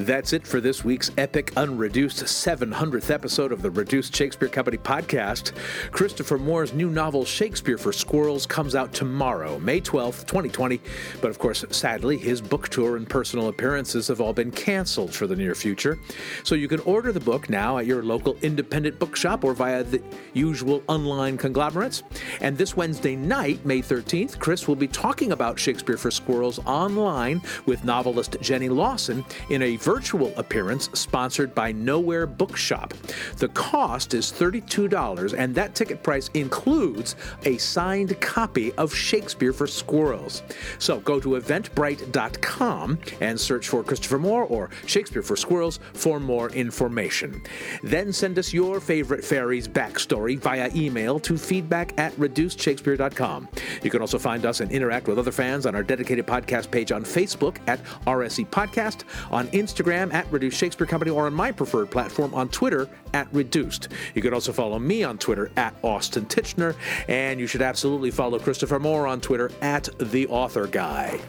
[0.00, 5.52] That's it for this week's epic, unreduced 700th episode of the Reduced Shakespeare Company podcast.
[5.92, 10.80] Christopher Moore's new novel, Shakespeare for Squirrels, comes out tomorrow, May 12th, 2020.
[11.20, 15.26] But of course, sadly, his book tour and personal appearances have all been canceled for
[15.26, 15.98] the near future.
[16.44, 20.02] So you can order the book now at your local independent bookshop or via the
[20.32, 22.04] usual online conglomerates.
[22.40, 27.42] And this Wednesday night, May 13th, Chris will be talking about Shakespeare for Squirrels online
[27.66, 29.90] with novelist Jenny Lawson in a virtual
[30.36, 32.94] appearance sponsored by Nowhere Bookshop.
[33.36, 39.66] The cost is $32, and that ticket price includes a signed copy of Shakespeare for
[39.66, 40.42] Squirrels.
[40.78, 46.50] So go to eventbrite.com and search for Christopher Moore or Shakespeare for Squirrels for more
[46.50, 47.42] information.
[47.82, 53.48] Then send us your favorite fairy's backstory via email to feedback at reducedshakespeare.com.
[53.82, 56.90] You can also find us and interact with other fans on our dedicated podcast page
[56.92, 61.52] on Facebook at RSC Podcast, on Instagram Instagram at Reduced Shakespeare Company or on my
[61.52, 63.88] preferred platform on Twitter at Reduced.
[64.14, 66.74] You can also follow me on Twitter at Austin Tichenor,
[67.08, 71.20] and you should absolutely follow Christopher Moore on Twitter at The Author Guy.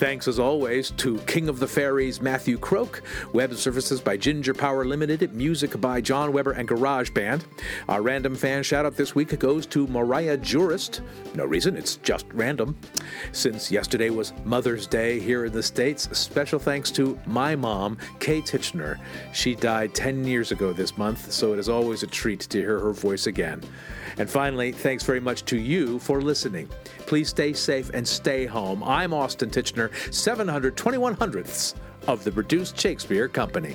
[0.00, 3.02] Thanks as always to King of the Fairies Matthew Croak,
[3.34, 7.44] web services by Ginger Power Limited, music by John Weber and Garage Band.
[7.86, 11.02] Our random fan shout out this week goes to Mariah Jurist.
[11.34, 12.78] No reason, it's just random.
[13.32, 18.40] Since yesterday was Mother's Day here in the States, special thanks to my mom, Kay
[18.40, 18.98] Tichenor.
[19.34, 22.78] She died 10 years ago this month, so it is always a treat to hear
[22.78, 23.62] her voice again.
[24.16, 26.70] And finally, thanks very much to you for listening.
[27.10, 28.84] Please stay safe and stay home.
[28.84, 31.74] I'm Austin Tichenor, 721 hundredths
[32.06, 33.72] of the Reduced Shakespeare Company.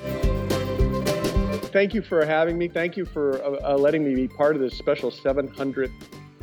[1.74, 2.70] Thank you for having me.
[2.70, 5.92] Thank you for uh, uh letting me be part of this special 700th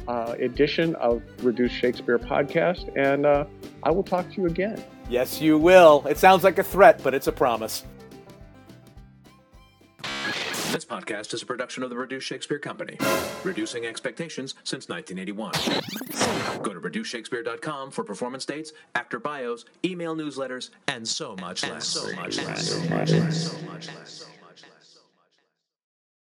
[0.07, 2.95] uh, edition of Reduced Shakespeare podcast.
[2.95, 3.47] And uh,
[3.84, 4.84] I will talk to you again.
[5.09, 6.05] Yes, you will.
[6.07, 7.84] It sounds like a threat, but it's a promise.
[10.73, 12.97] This podcast is a production of the Reduced Shakespeare Company,
[13.45, 16.62] reducing expectations since 1981.
[16.62, 21.87] Go to reducedshakespeare.com for performance dates, actor bios, email newsletters, and so much less.
[21.87, 22.70] So much less.
[22.70, 23.53] So much less.
[23.53, 24.27] So much less.